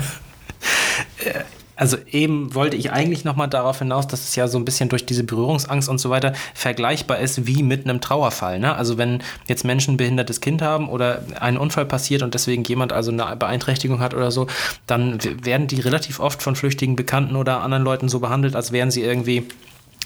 also 1.76 1.98
eben 2.10 2.54
wollte 2.54 2.76
ich 2.76 2.90
eigentlich 2.90 3.24
noch 3.24 3.36
mal 3.36 3.46
darauf 3.46 3.78
hinaus, 3.78 4.06
dass 4.06 4.24
es 4.24 4.34
ja 4.34 4.48
so 4.48 4.58
ein 4.58 4.64
bisschen 4.64 4.88
durch 4.88 5.04
diese 5.04 5.24
Berührungsangst 5.24 5.88
und 5.88 5.98
so 5.98 6.10
weiter 6.10 6.32
vergleichbar 6.54 7.18
ist 7.18 7.46
wie 7.46 7.62
mit 7.62 7.84
einem 7.84 8.00
Trauerfall. 8.00 8.58
Ne? 8.58 8.74
Also 8.74 8.98
wenn 8.98 9.22
jetzt 9.46 9.64
Menschen 9.64 9.94
ein 9.94 9.96
behindertes 9.98 10.40
Kind 10.40 10.62
haben 10.62 10.88
oder 10.88 11.22
ein 11.38 11.58
Unfall 11.58 11.84
passiert 11.84 12.22
und 12.22 12.34
deswegen 12.34 12.64
jemand 12.64 12.92
also 12.92 13.12
eine 13.12 13.36
Beeinträchtigung 13.36 14.00
hat 14.00 14.14
oder 14.14 14.30
so, 14.30 14.46
dann 14.86 15.18
werden 15.44 15.66
die 15.66 15.80
relativ 15.80 16.18
oft 16.18 16.42
von 16.42 16.56
flüchtigen 16.56 16.96
Bekannten 16.96 17.36
oder 17.36 17.60
anderen 17.60 17.84
Leuten 17.84 18.08
so 18.08 18.20
behandelt, 18.20 18.56
als 18.56 18.72
wären 18.72 18.90
sie 18.90 19.02
irgendwie 19.02 19.46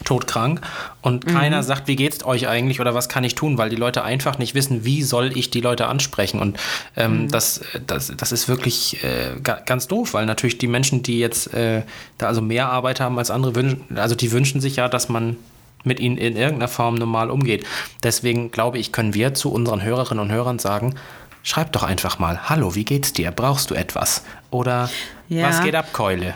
todkrank 0.05 0.61
und 1.03 1.27
keiner 1.27 1.63
sagt, 1.63 1.87
wie 1.89 1.97
geht's 1.97 2.25
euch 2.25 2.49
eigentlich 2.49 2.81
oder 2.81 2.95
was 2.95 3.09
kann 3.09 3.23
ich 3.25 3.35
tun, 3.35 3.59
weil 3.59 3.69
die 3.71 3.77
Leute 3.77 4.03
einfach 4.03 4.39
nicht 4.39 4.55
wissen, 4.55 4.85
wie 4.85 5.03
soll 5.03 5.37
ich 5.37 5.51
die 5.51 5.61
Leute 5.61 5.87
ansprechen 5.87 6.41
und 6.41 6.59
ähm, 6.97 7.29
das, 7.29 7.61
das, 7.87 8.13
das 8.17 8.33
ist 8.33 8.49
wirklich 8.49 9.03
äh, 9.05 9.39
ga- 9.43 9.61
ganz 9.67 9.89
doof, 9.89 10.15
weil 10.15 10.27
natürlich 10.27 10.59
die 10.59 10.67
Menschen, 10.69 11.03
die 11.03 11.19
jetzt 11.19 11.53
äh, 11.55 11.83
da 12.19 12.27
also 12.29 12.41
mehr 12.41 12.69
Arbeit 12.71 13.01
haben 13.01 13.19
als 13.19 13.31
andere, 13.31 13.55
wünschen, 13.55 13.85
also 13.97 14.15
die 14.15 14.33
wünschen 14.33 14.61
sich 14.61 14.77
ja, 14.77 14.89
dass 14.89 15.09
man 15.09 15.37
mit 15.85 15.99
ihnen 16.01 16.19
in 16.19 16.37
irgendeiner 16.37 16.69
Form 16.69 16.95
normal 16.97 17.31
umgeht. 17.31 17.65
Deswegen 18.03 18.51
glaube 18.51 18.79
ich, 18.79 18.93
können 18.93 19.15
wir 19.15 19.33
zu 19.35 19.51
unseren 19.51 19.83
Hörerinnen 19.83 20.23
und 20.23 20.31
Hörern 20.31 20.59
sagen, 20.59 20.95
schreib 21.43 21.73
doch 21.73 21.83
einfach 21.83 22.19
mal, 22.19 22.51
hallo, 22.51 22.75
wie 22.75 22.85
geht's 22.85 23.15
dir? 23.15 23.31
Brauchst 23.31 23.71
du 23.71 23.75
etwas? 23.75 24.23
Oder 24.51 24.91
Ja. 25.29 25.49
was 25.49 25.63
geht 25.63 25.75
ab, 25.75 25.93
Keule? 25.95 26.35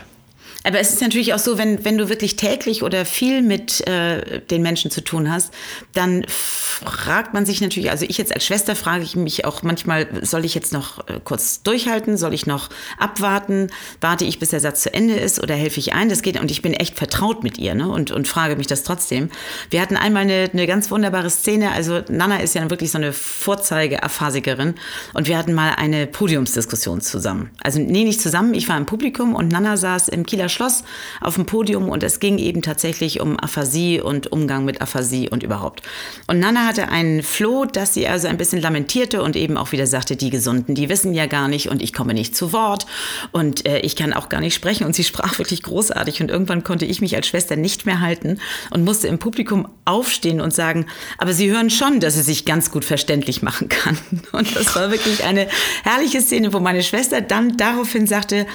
Aber 0.65 0.79
es 0.79 0.91
ist 0.91 1.01
natürlich 1.01 1.33
auch 1.33 1.39
so, 1.39 1.59
wenn, 1.59 1.85
wenn 1.85 1.97
du 1.97 2.09
wirklich 2.09 2.37
täglich 2.37 2.81
oder 2.81 3.05
viel 3.05 3.43
mit 3.43 3.87
äh, 3.87 4.41
den 4.41 4.63
Menschen 4.63 4.89
zu 4.89 5.01
tun 5.01 5.31
hast, 5.31 5.53
dann 5.93 6.25
fragt 6.27 7.33
man 7.33 7.45
sich 7.45 7.61
natürlich, 7.61 7.91
also 7.91 8.05
ich 8.07 8.17
jetzt 8.17 8.33
als 8.33 8.45
Schwester 8.45 8.75
frage 8.75 9.03
ich 9.03 9.15
mich 9.15 9.45
auch 9.45 9.63
manchmal, 9.63 10.07
soll 10.23 10.43
ich 10.43 10.55
jetzt 10.55 10.73
noch 10.73 11.07
äh, 11.07 11.19
kurz 11.23 11.61
durchhalten, 11.61 12.17
soll 12.17 12.33
ich 12.33 12.47
noch 12.47 12.69
abwarten, 12.97 13.67
warte 14.01 14.25
ich, 14.25 14.39
bis 14.39 14.49
der 14.49 14.59
Satz 14.59 14.81
zu 14.81 14.93
Ende 14.93 15.13
ist 15.13 15.41
oder 15.41 15.53
helfe 15.53 15.79
ich 15.79 15.93
ein? 15.93 16.09
Das 16.09 16.23
geht 16.23 16.39
und 16.39 16.49
ich 16.49 16.63
bin 16.63 16.73
echt 16.73 16.97
vertraut 16.97 17.43
mit 17.43 17.59
ihr 17.59 17.75
ne? 17.75 17.87
und, 17.87 18.11
und 18.11 18.27
frage 18.27 18.55
mich 18.55 18.67
das 18.67 18.83
trotzdem. 18.83 19.29
Wir 19.69 19.81
hatten 19.81 19.95
einmal 19.95 20.23
eine, 20.23 20.49
eine 20.51 20.65
ganz 20.65 20.89
wunderbare 20.89 21.29
Szene, 21.29 21.71
also 21.71 22.01
Nana 22.09 22.39
ist 22.39 22.55
ja 22.55 22.67
wirklich 22.69 22.91
so 22.91 22.97
eine 22.97 23.13
Vorzeige-Aphasikerin 23.13 24.73
und 25.13 25.27
wir 25.27 25.37
hatten 25.37 25.53
mal 25.53 25.75
eine 25.75 26.07
Podiumsdiskussion 26.07 27.01
zusammen. 27.01 27.51
Also 27.61 27.79
nee, 27.79 28.03
nicht 28.03 28.19
zusammen, 28.19 28.55
ich 28.55 28.67
war 28.67 28.77
im 28.77 28.87
Publikum 28.87 29.35
und 29.35 29.49
Nana 29.49 29.77
saß 29.77 30.09
im 30.09 30.25
Kieler 30.25 30.49
Schloss 30.55 30.83
auf 31.21 31.35
dem 31.35 31.45
Podium 31.45 31.89
und 31.89 32.01
es 32.01 32.19
ging 32.19 32.39
eben 32.39 32.63
tatsächlich 32.63 33.21
um 33.21 33.39
Aphasie 33.39 34.01
und 34.01 34.31
Umgang 34.31 34.65
mit 34.65 34.81
Aphasie 34.81 35.29
und 35.29 35.43
überhaupt. 35.43 35.83
Und 36.25 36.39
Nana 36.39 36.65
hatte 36.65 36.89
einen 36.89 37.21
Floh, 37.21 37.65
dass 37.65 37.93
sie 37.93 38.07
also 38.07 38.27
ein 38.27 38.37
bisschen 38.37 38.61
lamentierte 38.61 39.21
und 39.21 39.35
eben 39.35 39.57
auch 39.57 39.71
wieder 39.71 39.85
sagte, 39.85 40.15
die 40.15 40.31
Gesunden, 40.31 40.73
die 40.73 40.89
wissen 40.89 41.13
ja 41.13 41.27
gar 41.27 41.47
nicht 41.47 41.69
und 41.69 41.83
ich 41.83 41.93
komme 41.93 42.15
nicht 42.15 42.35
zu 42.35 42.53
Wort 42.53 42.87
und 43.31 43.67
äh, 43.67 43.79
ich 43.81 43.95
kann 43.95 44.13
auch 44.13 44.29
gar 44.29 44.41
nicht 44.41 44.55
sprechen 44.55 44.85
und 44.85 44.95
sie 44.95 45.03
sprach 45.03 45.37
wirklich 45.37 45.61
großartig 45.61 46.21
und 46.21 46.31
irgendwann 46.31 46.63
konnte 46.63 46.85
ich 46.85 47.01
mich 47.01 47.15
als 47.15 47.27
Schwester 47.27 47.55
nicht 47.55 47.85
mehr 47.85 48.01
halten 48.01 48.39
und 48.71 48.83
musste 48.83 49.07
im 49.07 49.19
Publikum 49.19 49.67
aufstehen 49.85 50.41
und 50.41 50.53
sagen, 50.53 50.87
aber 51.19 51.33
Sie 51.35 51.51
hören 51.51 51.69
schon, 51.69 51.99
dass 51.99 52.15
sie 52.15 52.21
sich 52.21 52.45
ganz 52.45 52.71
gut 52.71 52.85
verständlich 52.85 53.41
machen 53.41 53.69
kann. 53.69 53.97
Und 54.31 54.55
das 54.55 54.75
war 54.75 54.91
wirklich 54.91 55.23
eine 55.23 55.47
herrliche 55.83 56.21
Szene, 56.21 56.53
wo 56.53 56.59
meine 56.59 56.81
Schwester 56.81 57.21
dann 57.21 57.57
daraufhin 57.57 58.07
sagte, 58.07 58.47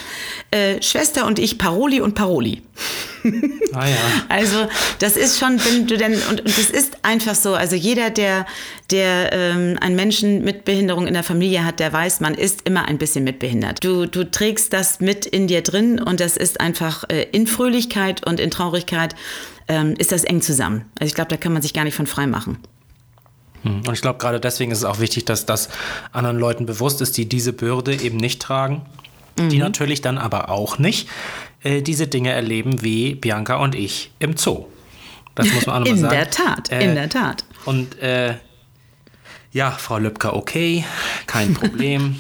äh, 0.51 0.83
Schwester 0.83 1.27
und 1.27 1.39
ich 1.39 1.59
Paroli 1.91 2.01
und 2.01 2.15
Paroli. 2.15 2.63
Ah 3.73 3.87
ja. 3.87 3.97
Also 4.31 4.67
das 4.99 5.15
ist 5.15 5.39
schon, 5.39 5.63
wenn 5.65 5.87
du 5.87 5.99
denn, 5.99 6.15
und, 6.31 6.41
und 6.41 6.49
das 6.59 6.71
ist 6.71 6.97
einfach 7.03 7.35
so, 7.35 7.55
also 7.55 7.77
jeder, 7.77 8.09
der, 8.09 8.47
der 8.91 9.33
ähm, 9.33 9.77
einen 9.81 9.95
Menschen 9.95 10.43
mit 10.43 10.65
Behinderung 10.65 11.07
in 11.07 11.13
der 11.13 11.23
Familie 11.23 11.65
hat, 11.67 11.79
der 11.81 11.93
weiß, 11.93 12.21
man 12.21 12.35
ist 12.35 12.63
immer 12.67 12.87
ein 12.87 12.97
bisschen 12.97 13.23
mitbehindert. 13.23 13.85
Du, 13.85 14.07
du 14.07 14.29
trägst 14.29 14.73
das 14.73 15.01
mit 15.01 15.27
in 15.27 15.47
dir 15.47 15.61
drin 15.63 16.01
und 16.01 16.19
das 16.19 16.39
ist 16.39 16.61
einfach 16.63 17.05
äh, 17.11 17.27
in 17.31 17.47
Fröhlichkeit 17.47 18.27
und 18.27 18.41
in 18.41 18.51
Traurigkeit 18.51 19.15
ähm, 19.69 19.95
ist 19.99 20.13
das 20.13 20.25
eng 20.25 20.41
zusammen. 20.41 20.87
Also 20.99 21.11
ich 21.11 21.15
glaube, 21.15 21.29
da 21.29 21.37
kann 21.37 21.53
man 21.53 21.61
sich 21.61 21.75
gar 21.75 21.85
nicht 21.85 21.95
von 21.95 22.07
frei 22.07 22.27
machen. 22.27 22.57
Und 23.63 23.93
ich 23.93 24.01
glaube, 24.01 24.19
gerade 24.19 24.41
deswegen 24.41 24.73
ist 24.73 24.79
es 24.79 24.85
auch 24.85 24.99
wichtig, 24.99 25.27
dass 25.27 25.45
das 25.45 25.69
anderen 26.13 26.39
Leuten 26.39 26.65
bewusst 26.65 27.03
ist, 27.03 27.19
die 27.19 27.29
diese 27.29 27.53
Bürde 27.53 27.95
eben 28.03 28.17
nicht 28.17 28.41
tragen, 28.41 28.83
die 29.39 29.57
Mhm. 29.57 29.63
natürlich 29.63 30.01
dann 30.01 30.19
aber 30.19 30.51
auch 30.51 30.79
nicht 30.79 31.09
äh, 31.63 31.83
diese 31.83 32.07
Dinge 32.07 32.31
erleben 32.33 32.83
wie 32.83 33.15
Bianca 33.15 33.57
und 33.57 33.75
ich 33.75 34.11
im 34.19 34.37
Zoo. 34.37 34.67
Das 35.35 35.47
muss 35.53 35.67
man 35.67 35.77
auch 35.77 35.79
nochmal 35.81 35.95
In 35.95 36.01
sagen. 36.01 36.15
der 36.15 36.31
Tat, 36.31 36.73
Äh, 36.73 36.85
in 36.85 36.95
der 36.95 37.09
Tat. 37.09 37.45
Und 37.65 37.99
äh, 38.01 38.35
ja, 39.53 39.71
Frau 39.71 39.99
Lübcker, 39.99 40.35
okay, 40.35 40.85
kein 41.27 41.55
Problem. 41.61 42.17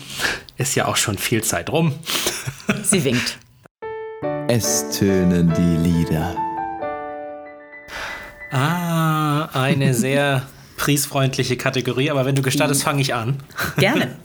ist 0.57 0.75
ja 0.75 0.87
auch 0.87 0.97
schon 0.97 1.19
viel 1.19 1.43
Zeit 1.43 1.71
rum. 1.71 1.93
Sie 2.83 3.03
winkt. 3.05 3.39
Es 4.49 4.91
tönen 4.99 5.53
die 5.57 5.89
Lieder. 5.89 6.37
Ah, 8.51 9.47
eine 9.53 9.95
sehr 9.95 10.43
priesfreundliche 10.77 11.57
Kategorie, 11.57 12.11
aber 12.11 12.25
wenn 12.27 12.35
du 12.35 12.43
gestattest, 12.43 12.83
fange 12.83 13.01
ich 13.01 13.15
an. 13.15 13.41
Gerne. 13.77 14.17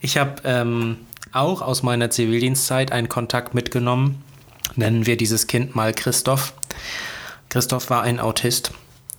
Ich 0.00 0.16
habe 0.18 0.42
ähm, 0.44 0.98
auch 1.32 1.62
aus 1.62 1.82
meiner 1.82 2.10
Zivildienstzeit 2.10 2.92
einen 2.92 3.08
Kontakt 3.08 3.54
mitgenommen. 3.54 4.22
Nennen 4.76 5.06
wir 5.06 5.16
dieses 5.16 5.46
Kind 5.46 5.74
mal 5.74 5.92
Christoph. 5.92 6.52
Christoph 7.48 7.90
war 7.90 8.02
ein 8.02 8.20
Autist 8.20 8.72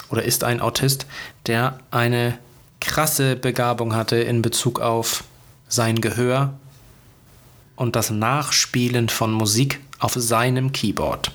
oder 0.10 0.24
ist 0.24 0.44
ein 0.44 0.62
Autist, 0.62 1.08
der 1.48 1.80
eine 1.92 2.38
krasse 2.80 3.36
Begabung 3.36 3.96
hatte 3.96 4.18
in 4.18 4.42
Bezug 4.42 4.80
auf 4.80 5.24
sein 5.68 6.00
Gehör 6.00 6.54
und 7.76 7.96
das 7.96 8.12
Nachspielen 8.12 9.10
von 9.10 9.32
Musik 9.32 9.80
auf 10.00 10.14
seinem 10.14 10.72
Keyboard. 10.72 11.32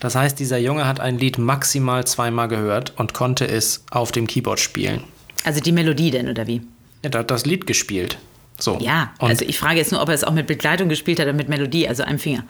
Das 0.00 0.14
heißt, 0.14 0.38
dieser 0.38 0.58
Junge 0.58 0.86
hat 0.86 1.00
ein 1.00 1.18
Lied 1.18 1.38
maximal 1.38 2.06
zweimal 2.06 2.48
gehört 2.48 2.94
und 2.98 3.14
konnte 3.14 3.46
es 3.46 3.84
auf 3.90 4.12
dem 4.12 4.26
Keyboard 4.26 4.60
spielen. 4.60 5.04
Also 5.44 5.60
die 5.60 5.72
Melodie 5.72 6.10
denn, 6.10 6.28
oder 6.28 6.46
wie? 6.46 6.62
Er 7.02 7.10
hat 7.18 7.30
das 7.30 7.44
Lied 7.46 7.66
gespielt. 7.66 8.18
So. 8.58 8.78
Ja, 8.80 9.12
und 9.18 9.30
also 9.30 9.44
ich 9.44 9.58
frage 9.58 9.78
jetzt 9.78 9.92
nur, 9.92 10.00
ob 10.00 10.08
er 10.08 10.14
es 10.14 10.24
auch 10.24 10.32
mit 10.32 10.46
Begleitung 10.46 10.88
gespielt 10.88 11.18
hat 11.18 11.26
oder 11.26 11.36
mit 11.36 11.48
Melodie, 11.48 11.88
also 11.88 12.04
einem 12.04 12.18
Finger. 12.18 12.44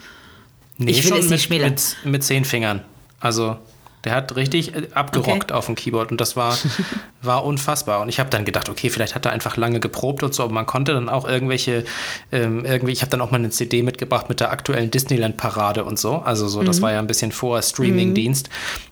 Nee, 0.79 0.91
ich 0.93 1.03
will 1.05 1.11
schon 1.11 1.19
es 1.19 1.25
nicht 1.31 1.51
mit, 1.51 1.59
schmälern. 1.61 1.71
mit, 1.71 1.97
mit 2.13 2.25
zehn 2.25 2.45
Fingern. 2.45 2.83
Also 3.21 3.57
der 4.05 4.15
hat 4.17 4.35
richtig 4.35 4.75
äh, 4.75 4.89
abgerockt 4.95 5.45
Okay. 5.51 5.55
auf 5.55 5.67
dem 5.67 5.77
Keyboard 5.77 6.11
und 6.11 6.21
das 6.21 6.35
war, 6.35 6.59
war 7.23 7.45
unfassbar. 7.45 8.01
Und 8.01 8.09
ich 8.09 8.19
habe 8.19 8.31
dann 8.31 8.45
gedacht, 8.45 8.69
okay, 8.69 8.91
vielleicht 8.91 9.15
hat 9.15 9.27
er 9.27 9.33
einfach 9.33 9.57
lange 9.57 9.79
geprobt 9.79 10.25
und 10.25 10.35
so, 10.35 10.43
aber 10.43 10.53
man 10.53 10.67
konnte 10.67 10.93
dann 10.93 11.09
auch 11.09 11.25
irgendwelche, 11.29 11.85
ähm, 12.33 12.65
irgendwie, 12.65 12.91
ich 12.93 13.03
habe 13.03 13.11
dann 13.11 13.21
auch 13.21 13.31
mal 13.31 13.37
eine 13.39 13.51
CD 13.51 13.83
mitgebracht 13.85 14.29
mit 14.29 14.41
der 14.41 14.51
aktuellen 14.51 14.91
Disneyland-Parade 14.91 15.85
und 15.85 16.01
so. 16.01 16.17
Also 16.17 16.49
so, 16.49 16.63
Mhm. 16.63 16.67
das 16.67 16.83
war 16.83 16.91
ja 16.93 16.99
ein 16.99 17.07
bisschen 17.07 17.31
vor 17.31 17.63
Streaming-Dienst. 17.63 18.49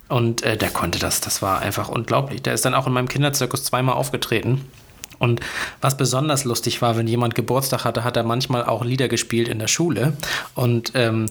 Und 0.08 0.42
äh, 0.42 0.56
der 0.56 0.70
konnte 0.70 0.98
das, 1.00 1.20
das 1.20 1.42
war 1.42 1.60
einfach 1.60 1.88
unglaublich. 1.88 2.42
Der 2.42 2.54
ist 2.54 2.64
dann 2.64 2.74
auch 2.74 2.86
in 2.86 2.92
meinem 2.92 3.08
Kinderzirkus 3.08 3.64
zweimal 3.64 3.96
aufgetreten. 3.96 4.64
Und 5.18 5.40
was 5.80 5.96
besonders 5.96 6.44
lustig 6.44 6.80
war, 6.82 6.96
wenn 6.96 7.06
jemand 7.06 7.34
Geburtstag 7.34 7.84
hatte, 7.84 8.04
hat 8.04 8.16
er 8.16 8.22
manchmal 8.22 8.64
auch 8.64 8.84
Lieder 8.84 9.08
gespielt 9.08 9.48
in 9.48 9.58
der 9.58 9.68
Schule 9.68 10.14
und 10.54 10.92
ähm, 10.94 11.26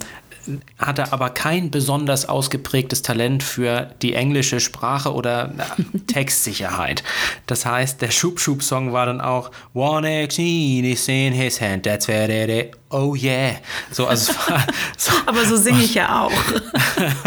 hatte 0.77 1.13
aber 1.13 1.29
kein 1.29 1.71
besonders 1.71 2.27
ausgeprägtes 2.27 3.01
Talent 3.01 3.43
für 3.43 3.89
die 4.01 4.13
englische 4.13 4.59
Sprache 4.59 5.13
oder 5.13 5.53
na, 5.55 5.65
Textsicherheit. 6.07 7.03
Das 7.45 7.65
heißt, 7.65 8.01
der 8.01 8.11
Schub-Schub-Song 8.11 8.93
war 8.93 9.05
dann 9.05 9.21
auch 9.21 9.51
One 9.73 10.27
in 10.27 11.33
his 11.33 11.61
hand, 11.61 11.83
that's 11.83 12.07
where 12.07 12.27
it 12.27 12.49
is. 12.49 12.78
Oh 12.91 13.13
yeah. 13.15 13.51
So, 13.91 14.07
also 14.07 14.33
war 14.47 14.65
so, 14.97 15.11
Aber 15.27 15.45
so 15.45 15.57
singe 15.57 15.83
ich 15.83 15.93
ja 15.93 16.23
auch. 16.23 16.31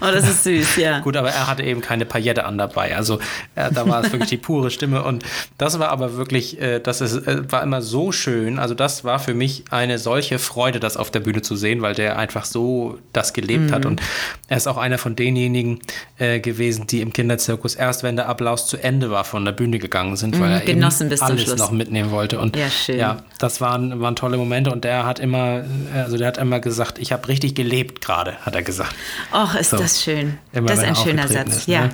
oh, 0.00 0.06
das 0.12 0.28
ist 0.28 0.44
süß, 0.44 0.76
ja. 0.76 0.98
Gut, 1.00 1.16
aber 1.16 1.30
er 1.30 1.46
hatte 1.46 1.62
eben 1.62 1.80
keine 1.80 2.04
Paillette 2.04 2.44
an 2.44 2.58
dabei. 2.58 2.96
Also 2.96 3.18
äh, 3.54 3.70
da 3.72 3.88
war 3.88 4.04
es 4.04 4.12
wirklich 4.12 4.28
die 4.28 4.36
pure 4.36 4.70
Stimme. 4.70 5.02
Und 5.04 5.24
das 5.58 5.78
war 5.78 5.88
aber 5.88 6.16
wirklich, 6.16 6.60
äh, 6.60 6.80
das 6.80 7.00
ist, 7.00 7.26
äh, 7.26 7.50
war 7.50 7.62
immer 7.62 7.80
so 7.82 8.12
schön. 8.12 8.58
Also 8.58 8.74
das 8.74 9.04
war 9.04 9.18
für 9.18 9.34
mich 9.34 9.64
eine 9.70 9.98
solche 9.98 10.38
Freude, 10.38 10.80
das 10.80 10.96
auf 10.96 11.10
der 11.10 11.20
Bühne 11.20 11.42
zu 11.42 11.56
sehen, 11.56 11.82
weil 11.82 11.94
der 11.94 12.18
einfach 12.18 12.44
so 12.44 12.98
das 13.12 13.32
gelebt 13.32 13.70
Mhm. 13.70 13.72
hat. 13.74 13.86
Und 13.86 14.00
er 14.48 14.56
ist 14.56 14.66
auch 14.66 14.76
einer 14.76 14.98
von 14.98 15.16
denjenigen 15.16 15.80
äh, 16.18 16.40
gewesen, 16.40 16.86
die 16.86 17.00
im 17.00 17.12
Kinderzirkus 17.12 17.74
erst, 17.74 18.02
wenn 18.02 18.16
der 18.16 18.28
Applaus 18.28 18.66
zu 18.66 18.76
Ende 18.76 19.10
war, 19.10 19.24
von 19.24 19.44
der 19.44 19.52
Bühne 19.52 19.78
gegangen 19.78 20.16
sind, 20.16 20.38
weil 20.40 20.52
er 20.52 20.66
eben 20.68 20.80
Mhm, 20.80 21.08
bis 21.08 21.20
zum 21.20 21.28
alles 21.28 21.56
noch 21.56 21.70
mitnehmen 21.70 22.10
wollte. 22.10 22.38
Und 22.38 22.56
Ja, 22.56 22.68
schön. 22.68 22.98
ja, 22.98 23.18
das 23.38 23.60
waren, 23.60 24.00
waren 24.00 24.14
tolle 24.16 24.41
Momente. 24.42 24.70
Und 24.70 24.84
der 24.84 25.04
hat 25.04 25.18
immer, 25.18 25.64
also 25.94 26.16
der 26.16 26.28
hat 26.28 26.38
immer 26.38 26.60
gesagt, 26.60 26.98
ich 26.98 27.12
habe 27.12 27.28
richtig 27.28 27.54
gelebt 27.54 28.00
gerade, 28.04 28.36
hat 28.44 28.54
er 28.54 28.62
gesagt. 28.62 28.94
Och, 29.32 29.54
ist 29.54 29.70
So. 29.70 29.76
das 29.76 30.02
schön. 30.02 30.38
Immer, 30.52 30.68
das 30.68 30.78
ist 30.78 30.84
ein 30.84 30.94
er 30.94 30.96
schöner 30.96 31.28
Satz. 31.28 31.56
ist, 31.56 31.68
ja, 31.68 31.86
ne? 31.86 31.90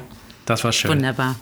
Das 0.46 0.64
war 0.64 0.72
schön. 0.72 0.90
wunderbar. 0.90 1.36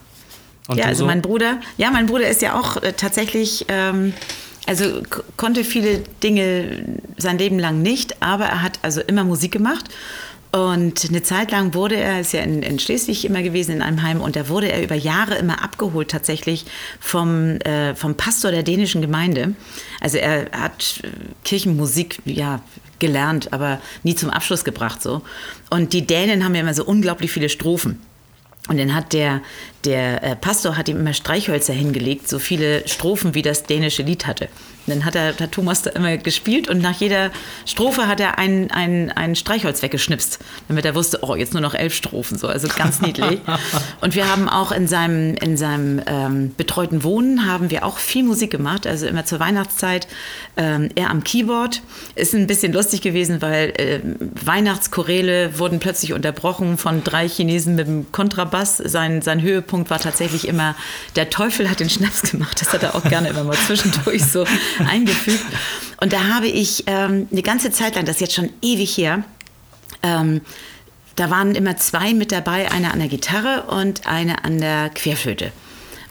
Und 0.67 0.77
ja, 0.77 0.85
also 0.85 0.99
so? 0.99 1.05
mein 1.05 1.21
Bruder, 1.21 1.59
ja, 1.77 1.91
mein 1.91 2.07
Bruder 2.07 2.27
ist 2.27 2.41
ja 2.41 2.59
auch 2.59 2.81
äh, 2.83 2.91
tatsächlich, 2.93 3.65
ähm, 3.69 4.13
also 4.65 5.01
konnte 5.37 5.63
viele 5.63 5.99
Dinge 6.21 6.83
sein 7.17 7.37
Leben 7.37 7.57
lang 7.57 7.81
nicht, 7.81 8.21
aber 8.21 8.45
er 8.45 8.61
hat 8.61 8.79
also 8.81 8.99
immer 9.01 9.23
Musik 9.23 9.53
gemacht. 9.53 9.85
Und 10.51 11.05
eine 11.09 11.21
Zeit 11.23 11.51
lang 11.51 11.73
wurde 11.73 11.97
er, 11.97 12.21
ist 12.21 12.33
ja 12.33 12.41
in, 12.41 12.63
in 12.63 12.79
Schleswig 12.79 13.25
immer 13.25 13.43
gewesen, 13.43 13.75
in 13.75 13.81
einem 13.81 14.01
Heim, 14.01 14.21
und 14.21 14.35
da 14.35 14.47
wurde 14.47 14.71
er 14.71 14.81
über 14.81 14.95
Jahre 14.95 15.35
immer 15.35 15.61
abgeholt 15.63 16.09
tatsächlich 16.09 16.65
vom, 16.99 17.57
äh, 17.61 17.95
vom 17.95 18.15
Pastor 18.15 18.51
der 18.51 18.63
dänischen 18.63 19.01
Gemeinde. 19.01 19.55
Also 19.99 20.17
er 20.17 20.49
hat 20.51 21.01
Kirchenmusik, 21.43 22.19
ja, 22.25 22.61
gelernt, 22.99 23.53
aber 23.53 23.79
nie 24.03 24.15
zum 24.15 24.29
Abschluss 24.29 24.63
gebracht 24.63 25.01
so. 25.03 25.21
Und 25.69 25.93
die 25.93 26.07
Dänen 26.07 26.43
haben 26.43 26.55
ja 26.55 26.61
immer 26.61 26.73
so 26.73 26.83
unglaublich 26.83 27.31
viele 27.31 27.49
Strophen. 27.49 28.01
Und 28.67 28.77
dann 28.77 28.93
hat 28.93 29.13
der, 29.13 29.41
der 29.85 30.23
äh, 30.23 30.35
Pastor 30.35 30.75
hat 30.77 30.89
ihm 30.89 30.99
immer 30.99 31.13
Streichhölzer 31.13 31.73
hingelegt, 31.73 32.27
so 32.27 32.39
viele 32.39 32.87
Strophen, 32.87 33.35
wie 33.35 33.41
das 33.41 33.63
dänische 33.63 34.03
Lied 34.03 34.27
hatte. 34.27 34.49
Und 34.85 34.95
dann 34.95 35.05
hat, 35.05 35.15
er, 35.15 35.37
hat 35.37 35.51
Thomas 35.51 35.81
da 35.81 35.91
immer 35.91 36.15
gespielt 36.17 36.69
und 36.69 36.81
nach 36.81 36.95
jeder 36.99 37.29
Strophe 37.65 38.07
hat 38.07 38.19
er 38.19 38.37
ein, 38.37 38.71
ein, 38.71 39.11
ein 39.11 39.35
Streichholz 39.35 39.81
weggeschnipst, 39.81 40.39
damit 40.69 40.85
er 40.85 40.95
wusste, 40.95 41.19
oh, 41.21 41.35
jetzt 41.35 41.53
nur 41.53 41.61
noch 41.61 41.73
elf 41.73 41.93
Strophen, 41.93 42.37
so, 42.37 42.47
also 42.47 42.67
ganz 42.69 43.01
niedlich. 43.01 43.41
und 44.01 44.15
wir 44.15 44.29
haben 44.29 44.47
auch 44.47 44.71
in 44.71 44.87
seinem, 44.87 45.35
in 45.35 45.57
seinem 45.57 46.01
ähm, 46.05 46.53
betreuten 46.55 47.03
Wohnen 47.03 47.45
haben 47.45 47.69
wir 47.69 47.85
auch 47.85 47.97
viel 47.97 48.23
Musik 48.23 48.51
gemacht, 48.51 48.87
also 48.87 49.07
immer 49.07 49.25
zur 49.25 49.39
Weihnachtszeit. 49.39 50.07
Ähm, 50.55 50.89
er 50.95 51.11
am 51.11 51.23
Keyboard. 51.23 51.81
Ist 52.15 52.33
ein 52.33 52.47
bisschen 52.47 52.73
lustig 52.73 53.01
gewesen, 53.01 53.41
weil 53.41 53.73
äh, 53.77 53.99
Weihnachtschoräle 54.43 55.59
wurden 55.59 55.79
plötzlich 55.79 56.13
unterbrochen 56.13 56.77
von 56.77 57.03
drei 57.03 57.27
Chinesen 57.27 57.75
mit 57.75 57.87
dem 57.87 58.11
Kontrabass. 58.11 58.77
Sein, 58.77 59.21
sein 59.21 59.41
Höhepunkt 59.41 59.66
war 59.71 59.99
tatsächlich 59.99 60.47
immer, 60.47 60.75
der 61.15 61.29
Teufel 61.29 61.69
hat 61.69 61.79
den 61.79 61.89
Schnaps 61.89 62.21
gemacht. 62.23 62.61
Das 62.61 62.73
hat 62.73 62.83
er 62.83 62.95
auch 62.95 63.03
gerne 63.03 63.29
immer 63.29 63.43
mal 63.43 63.57
zwischendurch 63.57 64.25
so 64.25 64.45
eingefügt. 64.87 65.45
Und 66.01 66.13
da 66.13 66.23
habe 66.35 66.47
ich 66.47 66.83
ähm, 66.87 67.27
eine 67.31 67.41
ganze 67.41 67.71
Zeit 67.71 67.95
lang, 67.95 68.05
das 68.05 68.17
ist 68.17 68.21
jetzt 68.21 68.35
schon 68.35 68.49
ewig 68.61 68.97
her, 68.97 69.23
ähm, 70.03 70.41
da 71.15 71.31
waren 71.31 71.55
immer 71.55 71.77
zwei 71.77 72.13
mit 72.13 72.31
dabei, 72.31 72.71
eine 72.71 72.91
an 72.91 72.99
der 72.99 73.07
Gitarre 73.07 73.63
und 73.63 74.05
eine 74.05 74.45
an 74.45 74.59
der 74.59 74.89
Querflöte. 74.89 75.51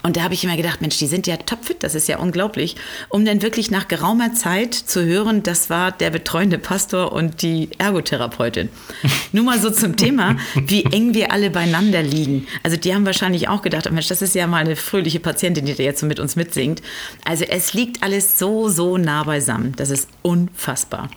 Und 0.03 0.17
da 0.17 0.23
habe 0.23 0.35
ich 0.35 0.45
immer 0.45 0.57
gedacht, 0.57 0.81
Mensch, 0.81 0.99
die 0.99 1.07
sind 1.07 1.27
ja 1.27 1.37
topfit, 1.37 1.83
das 1.83 1.95
ist 1.95 2.07
ja 2.07 2.19
unglaublich, 2.19 2.77
um 3.09 3.25
dann 3.25 3.43
wirklich 3.43 3.71
nach 3.71 3.89
geraumer 3.89 4.35
Zeit 4.35 4.75
zu 4.75 5.05
hören, 5.05 5.43
das 5.43 5.69
war 5.69 5.91
der 5.91 6.11
betreuende 6.11 6.59
Pastor 6.59 7.13
und 7.13 7.43
die 7.43 7.71
Ergotherapeutin. 7.79 8.69
Nur 9.33 9.45
mal 9.45 9.61
so 9.61 9.71
zum 9.71 9.97
Thema, 9.97 10.37
wie 10.55 10.85
eng 10.85 11.15
wir 11.15 11.33
alle 11.33 11.51
beieinander 11.51 12.03
liegen. 12.03 12.47
Also 12.63 12.77
die 12.77 12.95
haben 12.95 13.05
wahrscheinlich 13.05 13.49
auch 13.49 13.63
gedacht, 13.63 13.91
Mensch, 13.91 14.09
das 14.09 14.23
ist 14.23 14.35
ja 14.35 14.47
mal 14.47 14.59
eine 14.59 14.77
fröhliche 14.77 15.21
Patientin, 15.21 15.67
die 15.67 15.75
da 15.75 15.83
jetzt 15.83 16.01
so 16.01 16.07
mit 16.07 16.21
uns 16.21 16.37
mitsingt. 16.37 16.83
Also 17.25 17.45
es 17.45 17.75
liegt 17.75 18.03
alles 18.03 18.39
so, 18.39 18.69
so 18.69 18.99
nah 18.99 19.25
beisammen. 19.25 19.75
Das 19.77 19.91
ist 19.91 20.09
unfassbar. 20.23 21.11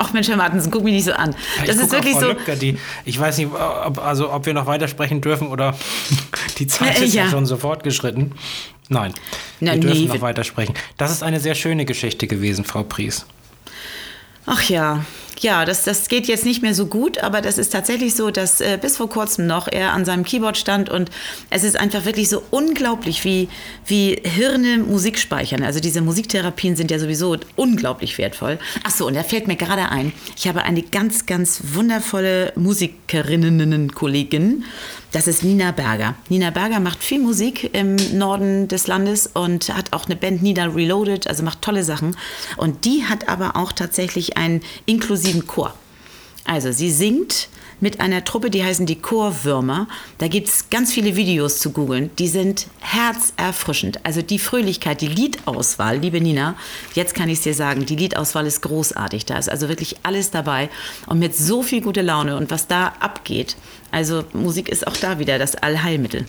Ach 0.00 0.12
Mensch, 0.12 0.28
Herr 0.28 0.36
Martensen, 0.36 0.70
guck 0.70 0.84
mich 0.84 0.94
nicht 0.94 1.04
so 1.04 1.12
an. 1.12 1.34
Das 1.66 1.76
ich 1.76 1.82
ist 1.82 1.92
wirklich 1.92 2.14
Frau 2.14 2.20
so. 2.20 2.28
Lübcke, 2.28 2.56
die, 2.56 2.78
ich 3.04 3.18
weiß 3.18 3.38
nicht, 3.38 3.48
ob, 3.52 3.98
also, 3.98 4.32
ob 4.32 4.46
wir 4.46 4.54
noch 4.54 4.66
weitersprechen 4.66 5.20
dürfen 5.20 5.48
oder 5.48 5.76
die 6.58 6.66
Zeit 6.68 7.00
Äh, 7.00 7.04
ist 7.04 7.14
ja. 7.14 7.24
ja. 7.24 7.30
schon 7.30 7.46
so 7.46 7.56
fortgeschritten. 7.56 8.32
Nein, 8.88 9.12
Na, 9.60 9.74
wir 9.74 9.80
dürfen 9.80 10.02
nee, 10.02 10.08
noch 10.08 10.20
weitersprechen. 10.20 10.74
Das 10.96 11.10
ist 11.10 11.22
eine 11.22 11.40
sehr 11.40 11.54
schöne 11.54 11.84
Geschichte 11.84 12.26
gewesen, 12.26 12.64
Frau 12.64 12.84
Pries. 12.84 13.26
Ach 14.46 14.62
ja, 14.62 15.04
ja, 15.40 15.64
das, 15.64 15.84
das 15.84 16.08
geht 16.08 16.26
jetzt 16.26 16.44
nicht 16.44 16.62
mehr 16.62 16.74
so 16.74 16.86
gut, 16.86 17.18
aber 17.18 17.40
das 17.40 17.58
ist 17.58 17.70
tatsächlich 17.70 18.14
so, 18.14 18.30
dass 18.30 18.60
äh, 18.60 18.78
bis 18.80 18.96
vor 18.96 19.08
kurzem 19.08 19.46
noch 19.46 19.68
er 19.68 19.92
an 19.92 20.04
seinem 20.04 20.24
Keyboard 20.24 20.56
stand 20.56 20.90
und 20.90 21.10
es 21.50 21.64
ist 21.64 21.78
einfach 21.78 22.04
wirklich 22.04 22.28
so 22.28 22.42
unglaublich, 22.50 23.24
wie, 23.24 23.48
wie 23.86 24.20
Hirne 24.22 24.78
Musik 24.78 25.18
speichern. 25.18 25.62
Also 25.62 25.80
diese 25.80 26.00
Musiktherapien 26.00 26.76
sind 26.76 26.90
ja 26.90 26.98
sowieso 26.98 27.36
unglaublich 27.56 28.18
wertvoll. 28.18 28.58
Ach 28.84 28.90
so, 28.90 29.06
und 29.06 29.14
da 29.14 29.22
fällt 29.22 29.48
mir 29.48 29.56
gerade 29.56 29.90
ein, 29.90 30.12
ich 30.36 30.48
habe 30.48 30.62
eine 30.62 30.82
ganz, 30.82 31.26
ganz 31.26 31.60
wundervolle 31.74 32.52
Musikerinnen-Kollegin. 32.56 34.64
Das 35.10 35.26
ist 35.26 35.42
Nina 35.42 35.70
Berger. 35.70 36.16
Nina 36.28 36.50
Berger 36.50 36.80
macht 36.80 37.02
viel 37.02 37.18
Musik 37.20 37.74
im 37.74 37.96
Norden 38.18 38.68
des 38.68 38.86
Landes 38.86 39.26
und 39.26 39.74
hat 39.74 39.94
auch 39.94 40.04
eine 40.04 40.16
Band 40.16 40.42
Nina 40.42 40.66
Reloaded, 40.66 41.26
also 41.26 41.42
macht 41.42 41.62
tolle 41.62 41.82
Sachen. 41.82 42.14
Und 42.58 42.84
die 42.84 43.04
hat 43.04 43.26
aber 43.26 43.56
auch 43.56 43.72
tatsächlich 43.72 44.36
einen 44.36 44.60
inklusiven 44.84 45.46
Chor. 45.46 45.72
Also 46.44 46.72
sie 46.72 46.90
singt 46.90 47.48
mit 47.80 48.00
einer 48.00 48.24
Truppe, 48.24 48.50
die 48.50 48.64
heißen 48.64 48.86
die 48.86 49.00
Chorwürmer. 49.00 49.88
Da 50.18 50.28
gibt 50.28 50.48
es 50.48 50.70
ganz 50.70 50.92
viele 50.92 51.16
Videos 51.16 51.58
zu 51.58 51.70
googeln. 51.70 52.10
Die 52.18 52.28
sind 52.28 52.66
herzerfrischend. 52.80 54.04
Also 54.04 54.22
die 54.22 54.38
Fröhlichkeit, 54.38 55.00
die 55.00 55.08
Liedauswahl, 55.08 55.98
liebe 55.98 56.20
Nina, 56.20 56.56
jetzt 56.94 57.14
kann 57.14 57.28
ich 57.28 57.38
es 57.38 57.44
dir 57.44 57.54
sagen, 57.54 57.86
die 57.86 57.96
Liedauswahl 57.96 58.46
ist 58.46 58.62
großartig. 58.62 59.26
Da 59.26 59.38
ist 59.38 59.48
also 59.48 59.68
wirklich 59.68 59.96
alles 60.02 60.30
dabei 60.30 60.68
und 61.06 61.18
mit 61.18 61.36
so 61.36 61.62
viel 61.62 61.80
gute 61.80 62.02
Laune 62.02 62.36
und 62.36 62.50
was 62.50 62.66
da 62.66 62.94
abgeht. 63.00 63.56
Also 63.90 64.24
Musik 64.32 64.68
ist 64.68 64.86
auch 64.86 64.96
da 64.96 65.18
wieder 65.18 65.38
das 65.38 65.54
Allheilmittel. 65.54 66.26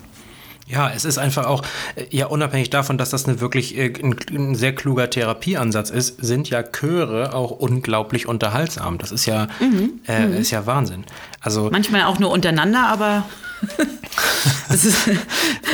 Ja, 0.70 0.92
es 0.96 1.04
ist 1.04 1.18
einfach 1.18 1.48
auch, 1.48 1.64
äh, 1.96 2.06
ja, 2.12 2.28
unabhängig 2.28 2.70
davon, 2.70 3.00
dass 3.00 3.10
das 3.10 3.26
eine 3.26 3.42
wirklich 3.42 3.76
äh, 3.76 3.92
ein, 4.02 4.16
ein, 4.30 4.56
sehr 4.56 4.74
kluger 4.74 5.10
Therapieansatz 5.10 5.90
ist, 5.90 6.24
sind 6.24 6.50
ja 6.50 6.62
Chöre 6.62 7.34
auch 7.34 7.50
unglaublich 7.50 8.28
unterhaltsam. 8.28 9.00
Das 9.00 9.12
ist 9.12 9.26
ja, 9.26 9.48
mhm. 9.60 10.00
Äh, 10.08 10.28
mhm. 10.28 10.34
ist 10.38 10.52
ja 10.52 10.68
Wahnsinn. 10.68 11.06
Also, 11.42 11.70
Manchmal 11.72 12.04
auch 12.04 12.20
nur 12.20 12.30
untereinander, 12.30 12.88
aber 12.88 13.26
ist, 14.70 15.10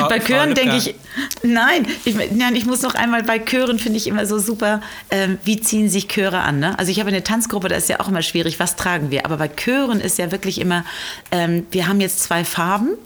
bei 0.10 0.20
Chören 0.20 0.56
denke 0.56 0.78
ich, 0.78 0.96
nein 1.44 1.86
ich, 2.06 2.16
nein, 2.32 2.56
ich 2.56 2.66
muss 2.66 2.82
noch 2.82 2.96
einmal, 2.96 3.22
bei 3.22 3.38
Chören 3.38 3.78
finde 3.80 3.98
ich 3.98 4.08
immer 4.08 4.26
so 4.26 4.40
super, 4.40 4.82
ähm, 5.12 5.38
wie 5.44 5.60
ziehen 5.60 5.90
sich 5.90 6.08
Chöre 6.08 6.40
an? 6.40 6.60
Ne? 6.60 6.80
Also 6.80 6.92
ich 6.92 7.00
habe 7.00 7.10
eine 7.10 7.24
Tanzgruppe, 7.24 7.68
da 7.68 7.76
ist 7.76 7.90
ja 7.90 8.00
auch 8.00 8.08
immer 8.08 8.22
schwierig, 8.22 8.60
was 8.60 8.76
tragen 8.76 9.12
wir? 9.12 9.26
Aber 9.26 9.38
bei 9.38 9.50
Chören 9.50 10.00
ist 10.00 10.18
ja 10.18 10.32
wirklich 10.32 10.60
immer, 10.60 10.86
ähm, 11.32 11.68
wir 11.72 11.88
haben 11.88 12.00
jetzt 12.00 12.24
zwei 12.24 12.46
Farben 12.46 12.98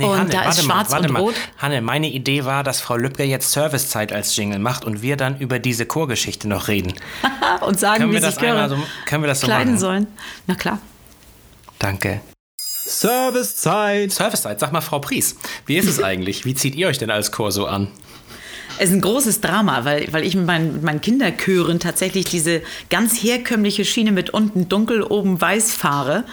Nee, 0.00 0.06
und 0.06 0.18
Hanne, 0.18 0.30
da 0.30 0.48
ist 0.48 0.64
schwarz 0.64 0.90
mal, 0.90 1.08
und 1.08 1.16
rot. 1.16 1.34
Hanne, 1.58 1.82
meine 1.82 2.08
Idee 2.08 2.44
war, 2.46 2.64
dass 2.64 2.80
Frau 2.80 2.96
Lübcker 2.96 3.24
jetzt 3.24 3.52
Servicezeit 3.52 4.12
als 4.12 4.34
Jingle 4.34 4.58
macht 4.58 4.84
und 4.84 5.02
wir 5.02 5.16
dann 5.16 5.38
über 5.38 5.58
diese 5.58 5.84
Chorgeschichte 5.84 6.48
noch 6.48 6.68
reden. 6.68 6.94
und 7.60 7.78
sagen, 7.78 7.98
können 7.98 8.10
wie 8.10 8.14
wir 8.14 8.22
sich 8.22 8.34
das 8.34 8.42
Chöre 8.42 8.68
so, 8.68 8.78
können 9.04 9.22
wir 9.22 9.28
das 9.28 9.40
so 9.40 9.46
kleiden 9.46 9.72
machen? 9.72 9.78
sollen. 9.80 10.06
Na 10.46 10.54
klar. 10.54 10.78
Danke. 11.78 12.22
Servicezeit. 12.58 14.10
Servicezeit. 14.10 14.58
Sag 14.58 14.72
mal, 14.72 14.80
Frau 14.80 15.00
Pries, 15.00 15.36
wie 15.66 15.76
ist 15.76 15.86
es 15.86 16.02
eigentlich? 16.02 16.44
Wie 16.44 16.54
zieht 16.54 16.74
ihr 16.74 16.88
euch 16.88 16.98
denn 16.98 17.10
als 17.10 17.30
Chor 17.30 17.52
so 17.52 17.66
an? 17.66 17.88
Es 18.82 18.88
ist 18.88 18.94
ein 18.94 19.02
großes 19.02 19.42
Drama, 19.42 19.84
weil, 19.84 20.10
weil 20.10 20.24
ich 20.24 20.34
mit 20.34 20.46
meinen, 20.46 20.82
meinen 20.82 21.02
Kinderchören 21.02 21.80
tatsächlich 21.80 22.24
diese 22.24 22.62
ganz 22.88 23.22
herkömmliche 23.22 23.84
Schiene 23.84 24.10
mit 24.10 24.30
unten 24.30 24.70
dunkel, 24.70 25.02
oben 25.02 25.38
weiß 25.38 25.74
fahre, 25.74 26.24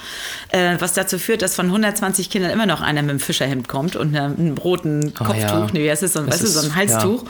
äh, 0.54 0.78
was 0.80 0.94
dazu 0.94 1.20
führt, 1.20 1.42
dass 1.42 1.56
von 1.56 1.66
120 1.66 2.30
Kindern 2.30 2.52
immer 2.52 2.66
noch 2.66 2.80
einer 2.80 3.02
mit 3.02 3.10
einem 3.10 3.20
Fischerhemd 3.20 3.68
kommt 3.68 3.98
und 3.98 4.16
einem, 4.16 4.58
roten 4.58 5.12
oh, 5.20 5.26
Kopftuch, 5.26 5.42
ja. 5.42 5.68
nee, 5.74 5.90
es 5.90 6.02
ist 6.04 6.14
so, 6.14 6.26
weißt 6.26 6.42
ist, 6.42 6.56
du, 6.56 6.62
so 6.62 6.68
ein 6.70 6.76
Halstuch. 6.76 7.24
Ja. 7.24 7.30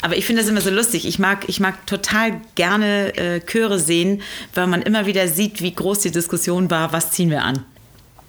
Aber 0.00 0.16
ich 0.16 0.24
finde 0.24 0.40
das 0.40 0.50
immer 0.50 0.62
so 0.62 0.70
lustig. 0.70 1.06
Ich 1.06 1.18
mag, 1.18 1.48
ich 1.48 1.60
mag 1.60 1.86
total 1.86 2.40
gerne 2.54 3.14
äh, 3.18 3.40
Chöre 3.40 3.78
sehen, 3.78 4.22
weil 4.54 4.68
man 4.68 4.80
immer 4.80 5.04
wieder 5.04 5.28
sieht, 5.28 5.60
wie 5.60 5.74
groß 5.74 5.98
die 5.98 6.12
Diskussion 6.12 6.70
war, 6.70 6.94
was 6.94 7.10
ziehen 7.10 7.28
wir 7.28 7.44
an. 7.44 7.62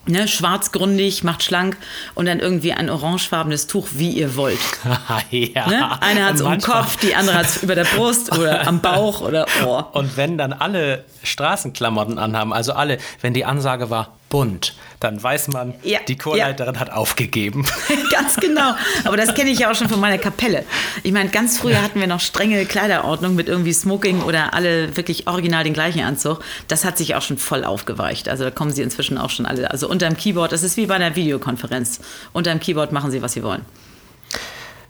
Ne, 0.08 0.28
schwarzgründig, 0.28 1.24
macht 1.24 1.44
schlank 1.44 1.78
und 2.16 2.26
dann 2.26 2.40
irgendwie 2.40 2.74
ein 2.74 2.90
orangefarbenes 2.90 3.68
Tuch, 3.68 3.88
wie 3.94 4.12
ihr 4.12 4.36
wollt. 4.36 4.60
ja. 5.30 5.68
Ne? 5.68 6.02
Eine 6.02 6.26
hat 6.26 6.36
es 6.36 6.42
um 6.42 6.52
den 6.52 6.62
Kopf, 6.62 6.98
die 6.98 7.16
andere 7.16 7.38
hat 7.38 7.46
es 7.46 7.64
über 7.64 7.76
der 7.76 7.86
Brust 7.86 8.38
oder 8.38 8.68
am 8.68 8.82
Bauch 8.82 9.22
oder 9.22 9.46
Ohr. 9.66 9.90
Und 9.94 10.18
wenn 10.18 10.38
dann 10.38 10.54
alle 10.54 11.06
Straßenklamotten 11.24 12.18
anhaben, 12.18 12.54
also 12.54 12.74
alle, 12.74 12.98
wenn 13.22 13.34
die 13.34 13.46
Ansage 13.46 13.90
war, 13.90 14.17
bunt, 14.30 14.76
dann 15.00 15.22
weiß 15.22 15.50
man, 15.50 15.74
ja, 15.84 16.00
die 16.08 16.18
Chorleiterin 16.18 16.76
ja. 16.76 16.80
hat 16.80 16.92
aufgegeben. 16.92 17.66
ganz 18.12 18.36
genau. 18.36 18.76
Aber 19.06 19.18
das 19.18 19.34
kenne 19.34 19.50
ich 19.50 19.60
ja 19.60 19.72
auch 19.72 19.76
schon 19.76 19.90
von 19.90 20.00
meiner 20.00 20.18
Kapelle. 20.18 20.64
Ich 21.04 21.12
meine, 21.12 21.30
ganz 21.30 21.60
früher 21.60 21.82
hatten 21.82 22.00
wir 22.00 22.08
noch 22.08 22.20
strenge 22.20 22.66
Kleiderordnung 22.66 23.36
mit 23.36 23.48
irgendwie 23.48 23.74
Smoking 23.74 24.22
oder 24.22 24.54
alle 24.54 24.98
wirklich 24.98 25.28
original 25.28 25.64
den 25.64 25.74
gleichen 25.74 26.02
Anzug. 26.02 26.42
Das 26.68 26.84
hat 26.84 26.98
sich 26.98 27.16
auch 27.16 27.22
schon 27.22 27.38
voll 27.38 27.64
aufgeweicht. 27.64 28.30
Also 28.30 28.44
da 28.44 28.52
kommen 28.52 28.72
sie 28.72 28.82
inzwischen 28.82 29.18
auch 29.18 29.30
schon 29.30 29.46
alle. 29.46 29.72
Also 29.72 29.90
unterm 29.90 30.18
Keyboard, 30.18 30.52
das 30.52 30.64
ist 30.64 30.78
wie 30.78 30.88
bei 30.88 30.96
einer 30.96 31.16
Videokonferenz. 31.16 32.00
Unterm 32.34 32.60
Keyboard 32.60 32.92
machen 32.92 33.12
sie, 33.12 33.22
was 33.22 33.34
sie 33.34 33.44
wollen. 33.44 33.66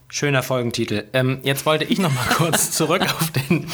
Schöner 0.09 0.41
Folgentitel. 0.41 1.03
Ähm, 1.13 1.39
jetzt 1.43 1.65
wollte 1.65 1.83
ich 1.83 1.99
noch 1.99 2.13
mal 2.13 2.25
kurz 2.35 2.71
zurück 2.71 3.01
auf 3.01 3.31
den 3.31 3.67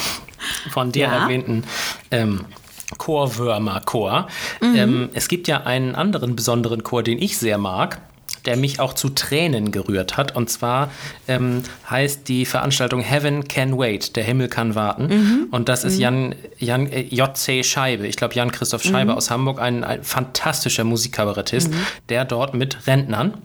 von 0.72 0.92
dir 0.92 1.06
ja. 1.06 1.24
erwähnten 1.24 1.64
ähm, 2.12 2.46
Chorwürmer-Chor. 2.98 4.28
Mhm. 4.62 4.76
Ähm, 4.76 5.10
es 5.14 5.28
gibt 5.28 5.48
ja 5.48 5.62
einen 5.64 5.96
anderen 5.96 6.36
besonderen 6.36 6.84
Chor, 6.84 7.04
den 7.04 7.22
ich 7.22 7.38
sehr 7.38 7.58
mag 7.58 8.00
der 8.46 8.58
mich 8.58 8.80
auch 8.80 8.94
zu 8.94 9.10
Tränen 9.10 9.72
gerührt 9.72 10.18
hat. 10.18 10.36
Und 10.36 10.50
zwar 10.50 10.92
ähm, 11.28 11.64
heißt 11.90 12.28
die 12.28 12.46
Veranstaltung 12.46 13.00
Heaven 13.00 13.48
Can 13.48 13.78
Wait, 13.78 14.16
der 14.16 14.24
Himmel 14.24 14.50
kann 14.50 14.76
warten. 14.76 15.08
Mhm. 15.08 15.48
Und 15.52 15.70
das 15.70 15.84
ist 15.84 15.96
mhm. 15.96 16.02
Jan, 16.02 16.36
Jan 16.60 16.88
äh, 16.88 17.02
J.C. 17.02 17.64
Scheibe, 17.64 18.08
ich 18.08 18.18
glaube 18.18 18.36
Jan-Christoph 18.36 18.84
Scheibe 18.84 19.12
mhm. 19.12 19.18
aus 19.18 19.32
Hamburg, 19.32 19.60
ein, 19.62 19.84
ein 19.84 20.04
fantastischer 20.04 20.84
Musikkabarettist, 20.84 21.72
mhm. 21.72 21.86
der 22.10 22.26
dort 22.26 22.54
mit 22.54 22.86
Rentnern 22.88 23.36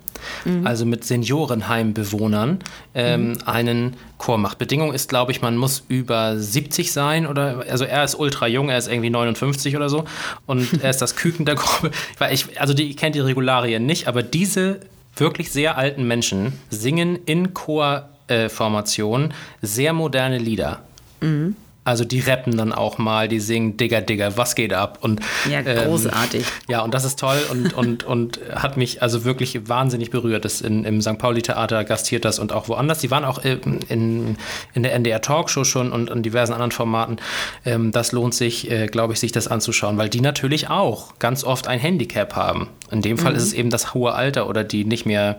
mhm. 0.44 0.66
also 0.66 0.84
mit 0.84 1.04
Seniorenheimbewohnern, 1.04 2.58
ähm, 2.94 3.28
mhm. 3.28 3.38
einen 3.44 3.96
Chor 4.18 4.38
macht. 4.38 4.58
Bedingung 4.58 4.92
ist, 4.92 5.08
glaube 5.08 5.32
ich, 5.32 5.42
man 5.42 5.56
muss 5.56 5.84
über 5.88 6.38
70 6.38 6.92
sein 6.92 7.26
oder, 7.26 7.64
also 7.68 7.84
er 7.84 8.04
ist 8.04 8.14
ultra 8.14 8.46
jung, 8.46 8.68
er 8.68 8.78
ist 8.78 8.88
irgendwie 8.88 9.10
59 9.10 9.76
oder 9.76 9.88
so 9.88 10.04
und 10.46 10.68
er 10.82 10.90
ist 10.90 11.00
das 11.00 11.16
Küken 11.16 11.44
der 11.44 11.54
Gruppe. 11.54 11.90
Weil 12.18 12.34
ich, 12.34 12.60
also 12.60 12.74
die, 12.74 12.90
ich 12.90 12.96
kenne 12.96 13.12
die 13.12 13.20
Regularien 13.20 13.86
nicht, 13.86 14.08
aber 14.08 14.22
diese 14.22 14.80
wirklich 15.16 15.50
sehr 15.50 15.76
alten 15.76 16.06
Menschen 16.06 16.52
singen 16.70 17.18
in 17.24 17.54
Chorformation 17.54 19.30
äh, 19.30 19.34
sehr 19.62 19.92
moderne 19.92 20.38
Lieder. 20.38 20.82
Mhm. 21.20 21.56
Also 21.84 22.04
die 22.04 22.20
rappen 22.20 22.56
dann 22.56 22.72
auch 22.72 22.98
mal, 22.98 23.28
die 23.28 23.40
singen 23.40 23.78
Digger, 23.78 24.02
Digger, 24.02 24.36
was 24.36 24.54
geht 24.54 24.74
ab? 24.74 24.98
Und, 25.00 25.20
ja, 25.50 25.60
ähm, 25.60 25.88
großartig. 25.88 26.40
Ähm, 26.40 26.64
ja, 26.68 26.82
und 26.82 26.92
das 26.92 27.04
ist 27.04 27.18
toll 27.18 27.38
und, 27.50 27.72
und, 27.72 28.04
und 28.04 28.40
hat 28.54 28.76
mich 28.76 29.00
also 29.02 29.24
wirklich 29.24 29.68
wahnsinnig 29.68 30.10
berührt. 30.10 30.44
Das 30.44 30.60
in, 30.60 30.84
Im 30.84 31.00
St. 31.00 31.16
Pauli-Theater 31.16 31.84
gastiert 31.84 32.26
das 32.26 32.38
und 32.38 32.52
auch 32.52 32.68
woanders. 32.68 32.98
Die 32.98 33.10
waren 33.10 33.24
auch 33.24 33.38
in, 33.38 33.80
in, 33.88 34.36
in 34.74 34.82
der 34.82 34.92
NDR 34.92 35.22
Talkshow 35.22 35.64
schon 35.64 35.90
und 35.90 36.10
in 36.10 36.22
diversen 36.22 36.52
anderen 36.52 36.72
Formaten. 36.72 37.16
Ähm, 37.64 37.90
das 37.90 38.12
lohnt 38.12 38.34
sich, 38.34 38.70
äh, 38.70 38.86
glaube 38.86 39.14
ich, 39.14 39.20
sich 39.20 39.32
das 39.32 39.48
anzuschauen, 39.48 39.96
weil 39.96 40.10
die 40.10 40.20
natürlich 40.20 40.68
auch 40.68 41.18
ganz 41.18 41.42
oft 41.42 41.68
ein 41.68 41.78
Handicap 41.78 42.36
haben. 42.36 42.68
In 42.90 43.00
dem 43.00 43.16
Fall 43.16 43.32
mhm. 43.32 43.38
ist 43.38 43.44
es 43.44 43.52
eben 43.54 43.70
das 43.70 43.94
hohe 43.94 44.12
Alter 44.12 44.46
oder 44.48 44.62
die 44.62 44.84
nicht 44.84 45.06
mehr 45.06 45.38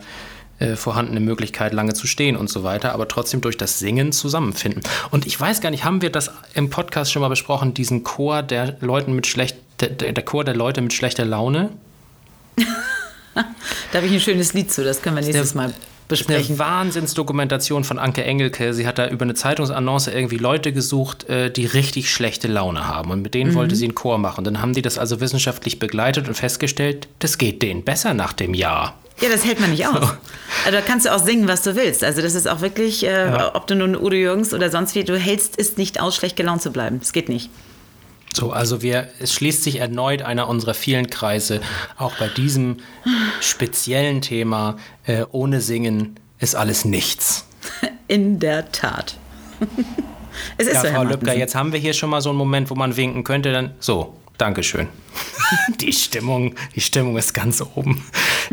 äh, 0.60 0.76
vorhandene 0.76 1.20
Möglichkeit, 1.20 1.72
lange 1.72 1.94
zu 1.94 2.06
stehen 2.06 2.36
und 2.36 2.48
so 2.48 2.62
weiter, 2.62 2.92
aber 2.92 3.08
trotzdem 3.08 3.40
durch 3.40 3.56
das 3.56 3.78
Singen 3.78 4.12
zusammenfinden. 4.12 4.82
Und 5.10 5.26
ich 5.26 5.40
weiß 5.40 5.60
gar 5.60 5.70
nicht, 5.70 5.84
haben 5.84 6.02
wir 6.02 6.10
das 6.10 6.30
im 6.54 6.70
Podcast 6.70 7.10
schon 7.10 7.22
mal 7.22 7.28
besprochen, 7.28 7.74
diesen 7.74 8.04
Chor 8.04 8.42
der 8.42 8.76
Leuten 8.80 9.14
mit 9.14 9.26
schlecht, 9.26 9.56
der, 9.80 9.88
der 9.88 10.24
Chor 10.24 10.44
der 10.44 10.54
Leute 10.54 10.80
mit 10.82 10.92
schlechter 10.92 11.24
Laune? 11.24 11.70
da 13.34 13.44
habe 13.94 14.06
ich 14.06 14.12
ein 14.12 14.20
schönes 14.20 14.52
Lied 14.52 14.70
zu, 14.70 14.84
das 14.84 15.02
können 15.02 15.16
wir 15.16 15.22
nächstes 15.22 15.54
Mal 15.54 15.72
besprechen. 16.10 16.56
Eine 16.56 16.58
Wahnsinnsdokumentation 16.58 17.84
von 17.84 17.98
Anke 17.98 18.22
Engelke. 18.24 18.74
Sie 18.74 18.86
hat 18.86 18.98
da 18.98 19.08
über 19.08 19.22
eine 19.22 19.34
Zeitungsannonce 19.34 20.08
irgendwie 20.08 20.36
Leute 20.36 20.74
gesucht, 20.74 21.26
äh, 21.30 21.50
die 21.50 21.64
richtig 21.64 22.10
schlechte 22.10 22.48
Laune 22.48 22.86
haben. 22.86 23.10
Und 23.10 23.22
mit 23.22 23.32
denen 23.32 23.52
mhm. 23.52 23.54
wollte 23.54 23.76
sie 23.76 23.86
einen 23.86 23.94
Chor 23.94 24.18
machen. 24.18 24.44
Dann 24.44 24.60
haben 24.60 24.74
die 24.74 24.82
das 24.82 24.98
also 24.98 25.20
wissenschaftlich 25.20 25.78
begleitet 25.78 26.28
und 26.28 26.34
festgestellt, 26.34 27.08
das 27.20 27.38
geht 27.38 27.62
denen 27.62 27.82
besser 27.82 28.12
nach 28.12 28.34
dem 28.34 28.52
Jahr. 28.52 28.94
Ja, 29.20 29.28
das 29.28 29.44
hält 29.44 29.60
man 29.60 29.70
nicht 29.70 29.86
aus. 29.86 30.14
Also 30.64 30.72
da 30.72 30.80
kannst 30.80 31.06
du 31.06 31.14
auch 31.14 31.22
singen, 31.22 31.46
was 31.46 31.62
du 31.62 31.76
willst. 31.76 32.02
Also 32.02 32.22
das 32.22 32.34
ist 32.34 32.48
auch 32.48 32.60
wirklich, 32.60 33.04
äh, 33.04 33.26
ja. 33.26 33.54
ob 33.54 33.66
du 33.66 33.74
nun 33.74 33.94
Udo 33.94 34.16
Jürgens 34.16 34.54
oder 34.54 34.70
sonst 34.70 34.94
wie, 34.94 35.04
du 35.04 35.18
hältst 35.18 35.58
es 35.58 35.76
nicht 35.76 36.00
aus, 36.00 36.16
schlecht 36.16 36.36
gelaunt 36.36 36.62
zu 36.62 36.70
bleiben. 36.70 36.98
Das 36.98 37.12
geht 37.12 37.28
nicht. 37.28 37.50
So, 38.32 38.52
also 38.52 38.80
wir, 38.80 39.08
es 39.18 39.34
schließt 39.34 39.64
sich 39.64 39.80
erneut 39.80 40.22
einer 40.22 40.48
unserer 40.48 40.74
vielen 40.74 41.10
Kreise, 41.10 41.60
auch 41.96 42.16
bei 42.16 42.28
diesem 42.28 42.76
speziellen 43.40 44.22
Thema, 44.22 44.76
äh, 45.04 45.24
ohne 45.32 45.60
Singen 45.60 46.18
ist 46.38 46.54
alles 46.54 46.84
nichts. 46.84 47.46
In 48.08 48.38
der 48.38 48.70
Tat. 48.70 49.16
es 50.56 50.68
ist 50.68 50.74
ja, 50.74 50.82
so, 50.82 50.88
Frau 50.88 51.02
Lübcker, 51.02 51.36
jetzt 51.36 51.54
haben 51.54 51.72
wir 51.72 51.80
hier 51.80 51.92
schon 51.92 52.08
mal 52.08 52.20
so 52.20 52.30
einen 52.30 52.38
Moment, 52.38 52.70
wo 52.70 52.74
man 52.76 52.96
winken 52.96 53.24
könnte, 53.24 53.52
dann 53.52 53.74
so, 53.80 54.14
Dankeschön. 54.40 54.88
die 55.80 55.92
Stimmung, 55.92 56.54
die 56.74 56.80
Stimmung 56.80 57.18
ist 57.18 57.34
ganz 57.34 57.62
oben. 57.74 58.02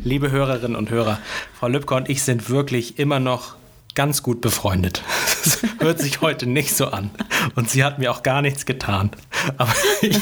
Liebe 0.03 0.31
Hörerinnen 0.31 0.75
und 0.75 0.89
Hörer, 0.89 1.19
Frau 1.59 1.67
Lübcker 1.67 1.95
und 1.95 2.09
ich 2.09 2.23
sind 2.23 2.49
wirklich 2.49 2.99
immer 2.99 3.19
noch 3.19 3.55
ganz 3.95 4.21
gut 4.21 4.41
befreundet. 4.41 5.01
Das 5.43 5.61
hört 5.79 5.99
sich 5.99 6.21
heute 6.21 6.45
nicht 6.45 6.75
so 6.75 6.87
an. 6.87 7.09
Und 7.55 7.69
sie 7.69 7.83
hat 7.83 7.99
mir 7.99 8.11
auch 8.11 8.21
gar 8.21 8.41
nichts 8.41 8.65
getan. 8.65 9.11
Aber 9.57 9.73
ich, 10.01 10.19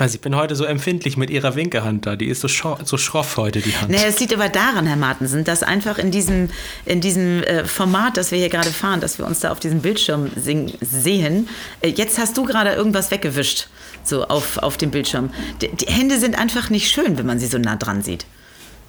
ich 0.00 0.04
weiß, 0.04 0.14
ich 0.14 0.20
bin 0.22 0.34
heute 0.34 0.56
so 0.56 0.64
empfindlich 0.64 1.18
mit 1.18 1.28
ihrer 1.28 1.56
Winkehand 1.56 2.06
da. 2.06 2.16
Die 2.16 2.28
ist 2.28 2.40
so, 2.40 2.48
so 2.82 2.96
schroff 2.96 3.36
heute, 3.36 3.60
die 3.60 3.76
Hand. 3.76 3.90
Nee, 3.90 3.98
es 4.06 4.18
liegt 4.18 4.32
aber 4.32 4.48
daran, 4.48 4.86
Herr 4.86 4.96
Martensen, 4.96 5.44
dass 5.44 5.62
einfach 5.62 5.98
in 5.98 6.10
diesem, 6.10 6.48
in 6.86 7.02
diesem 7.02 7.42
äh, 7.42 7.66
Format, 7.66 8.16
das 8.16 8.30
wir 8.30 8.38
hier 8.38 8.48
gerade 8.48 8.70
fahren, 8.70 9.02
dass 9.02 9.18
wir 9.18 9.26
uns 9.26 9.40
da 9.40 9.50
auf 9.50 9.60
diesem 9.60 9.82
Bildschirm 9.82 10.30
sehen, 10.34 11.48
äh, 11.82 11.88
jetzt 11.88 12.18
hast 12.18 12.38
du 12.38 12.44
gerade 12.44 12.72
irgendwas 12.72 13.10
weggewischt, 13.10 13.68
so 14.02 14.24
auf, 14.24 14.56
auf 14.56 14.78
dem 14.78 14.90
Bildschirm. 14.90 15.28
Die, 15.60 15.68
die 15.68 15.92
Hände 15.92 16.18
sind 16.18 16.38
einfach 16.38 16.70
nicht 16.70 16.90
schön, 16.90 17.18
wenn 17.18 17.26
man 17.26 17.38
sie 17.38 17.46
so 17.46 17.58
nah 17.58 17.76
dran 17.76 18.00
sieht. 18.00 18.24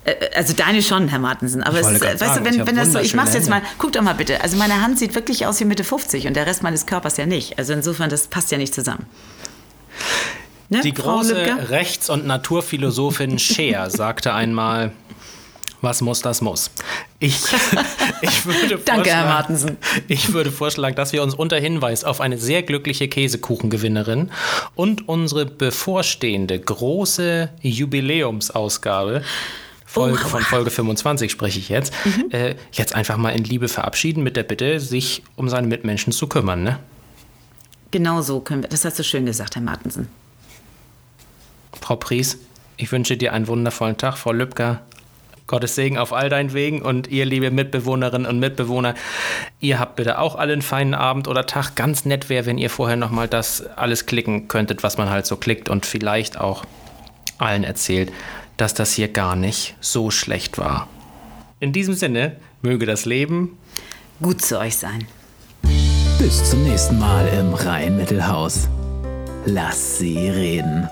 Äh, 0.06 0.16
also 0.34 0.54
deine 0.54 0.82
schon, 0.82 1.10
Herr 1.10 1.20
Martensen. 1.20 1.62
Aber 1.62 1.82
es, 1.82 1.88
weißt 1.88 2.20
sagen, 2.20 2.46
du, 2.46 2.52
wenn, 2.52 2.68
wenn 2.68 2.76
das 2.78 2.94
so, 2.94 3.00
ich 3.00 3.16
mach's 3.16 3.34
jetzt 3.34 3.50
mal, 3.50 3.62
guck 3.80 3.92
doch 3.92 4.02
mal 4.02 4.16
bitte. 4.16 4.40
Also 4.40 4.56
meine 4.56 4.82
Hand 4.82 4.98
sieht 4.98 5.14
wirklich 5.14 5.46
aus 5.46 5.60
wie 5.60 5.66
Mitte 5.66 5.84
50 5.84 6.28
und 6.28 6.36
der 6.36 6.46
Rest 6.46 6.64
meines 6.64 6.86
Körpers 6.86 7.18
ja 7.18 7.26
nicht. 7.26 7.60
Also 7.60 7.74
insofern, 7.74 8.10
das 8.10 8.28
passt 8.28 8.50
ja 8.52 8.58
nicht 8.58 8.74
zusammen. 8.74 9.06
Ne, 10.72 10.80
die 10.82 10.94
große 10.94 11.70
Rechts- 11.70 12.10
und 12.10 12.26
Naturphilosophin 12.26 13.38
Scheer 13.40 13.90
sagte 13.90 14.34
einmal, 14.34 14.94
was 15.82 16.00
muss, 16.00 16.22
das 16.22 16.40
muss. 16.40 16.72
Ich, 17.20 17.42
ich 18.22 18.46
würde 18.46 18.80
Danke, 18.86 19.10
Herr 19.10 19.26
Martensen. 19.26 19.78
Ich 20.08 20.32
würde 20.32 20.50
vorschlagen, 20.50 20.96
dass 20.96 21.12
wir 21.12 21.24
uns 21.24 21.34
unter 21.34 21.60
Hinweis 21.60 22.06
auf 22.06 22.22
eine 22.22 22.38
sehr 22.38 22.64
glückliche 22.64 23.10
Käsekuchengewinnerin 23.10 24.32
und 24.76 25.10
unsere 25.10 25.46
bevorstehende 25.46 26.58
große 26.58 27.50
Jubiläumsausgabe 27.62 29.24
Folge, 29.86 30.20
Oh, 30.24 30.28
von. 30.30 30.42
Folge 30.42 30.72
25 30.72 31.30
spreche 31.30 31.60
ich 31.60 31.68
jetzt, 31.68 31.92
äh, 32.30 32.56
jetzt 32.72 32.96
einfach 32.96 33.18
mal 33.18 33.32
in 33.32 33.44
Liebe 33.44 33.68
verabschieden 33.68 34.24
mit 34.24 34.38
der 34.38 34.44
Bitte, 34.44 34.80
sich 34.80 35.22
um 35.36 35.50
seine 35.50 35.68
Mitmenschen 35.68 36.14
zu 36.14 36.28
kümmern. 36.28 36.64
Ne? 36.64 36.80
Genau 37.92 38.22
so 38.22 38.40
können 38.40 38.62
wir. 38.62 38.70
Das 38.70 38.86
hast 38.86 39.00
du 39.00 39.04
schön 39.04 39.26
gesagt, 39.26 39.56
Herr 39.56 39.62
Martensen. 39.62 40.08
Frau 41.80 41.96
Pries, 41.96 42.40
ich 42.78 42.92
wünsche 42.92 43.18
dir 43.18 43.34
einen 43.34 43.48
wundervollen 43.48 43.98
Tag. 43.98 44.18
Frau 44.18 44.32
Lübcker, 44.32 44.82
Gottes 45.48 45.76
Segen 45.76 45.98
auf 45.98 46.14
all 46.14 46.30
deinen 46.30 46.54
Wegen 46.54 46.82
und 46.82 47.08
ihr, 47.08 47.26
liebe 47.26 47.52
Mitbewohnerinnen 47.52 48.28
und 48.28 48.40
Mitbewohner, 48.40 48.96
ihr 49.60 49.80
habt 49.80 49.98
bitte 49.98 50.20
auch 50.20 50.36
alle 50.36 50.54
einen 50.54 50.62
feinen 50.62 50.94
Abend 50.94 51.28
oder 51.28 51.46
Tag. 51.46 51.76
Ganz 51.76 52.06
nett 52.06 52.30
wäre, 52.30 52.46
wenn 52.46 52.58
ihr 52.58 52.70
vorher 52.70 52.98
nochmal 52.98 53.28
das 53.28 53.66
alles 53.76 54.06
klicken 54.06 54.48
könntet, 54.48 54.84
was 54.84 54.98
man 54.98 55.10
halt 55.10 55.26
so 55.26 55.38
klickt 55.38 55.70
und 55.70 55.86
vielleicht 55.86 56.40
auch 56.40 56.66
allen 57.38 57.64
erzählt, 57.64 58.12
dass 58.58 58.74
das 58.74 58.94
hier 58.94 59.08
gar 59.08 59.36
nicht 59.36 59.76
so 59.80 60.12
schlecht 60.12 60.58
war. 60.58 60.88
In 61.60 61.74
diesem 61.74 61.94
Sinne, 61.94 62.38
möge 62.62 62.86
das 62.86 63.06
Leben 63.06 63.58
Gut 64.22 64.40
zu 64.44 64.60
euch 64.60 64.78
sein. 64.78 65.08
Bis 66.20 66.52
zum 66.52 66.64
nächsten 66.64 67.00
Mal 67.00 67.28
im 67.30 67.56
Rhein-Mittelhaus. 67.56 68.70
Lass 69.46 69.98
sie 69.98 70.30
reden. 70.30 70.88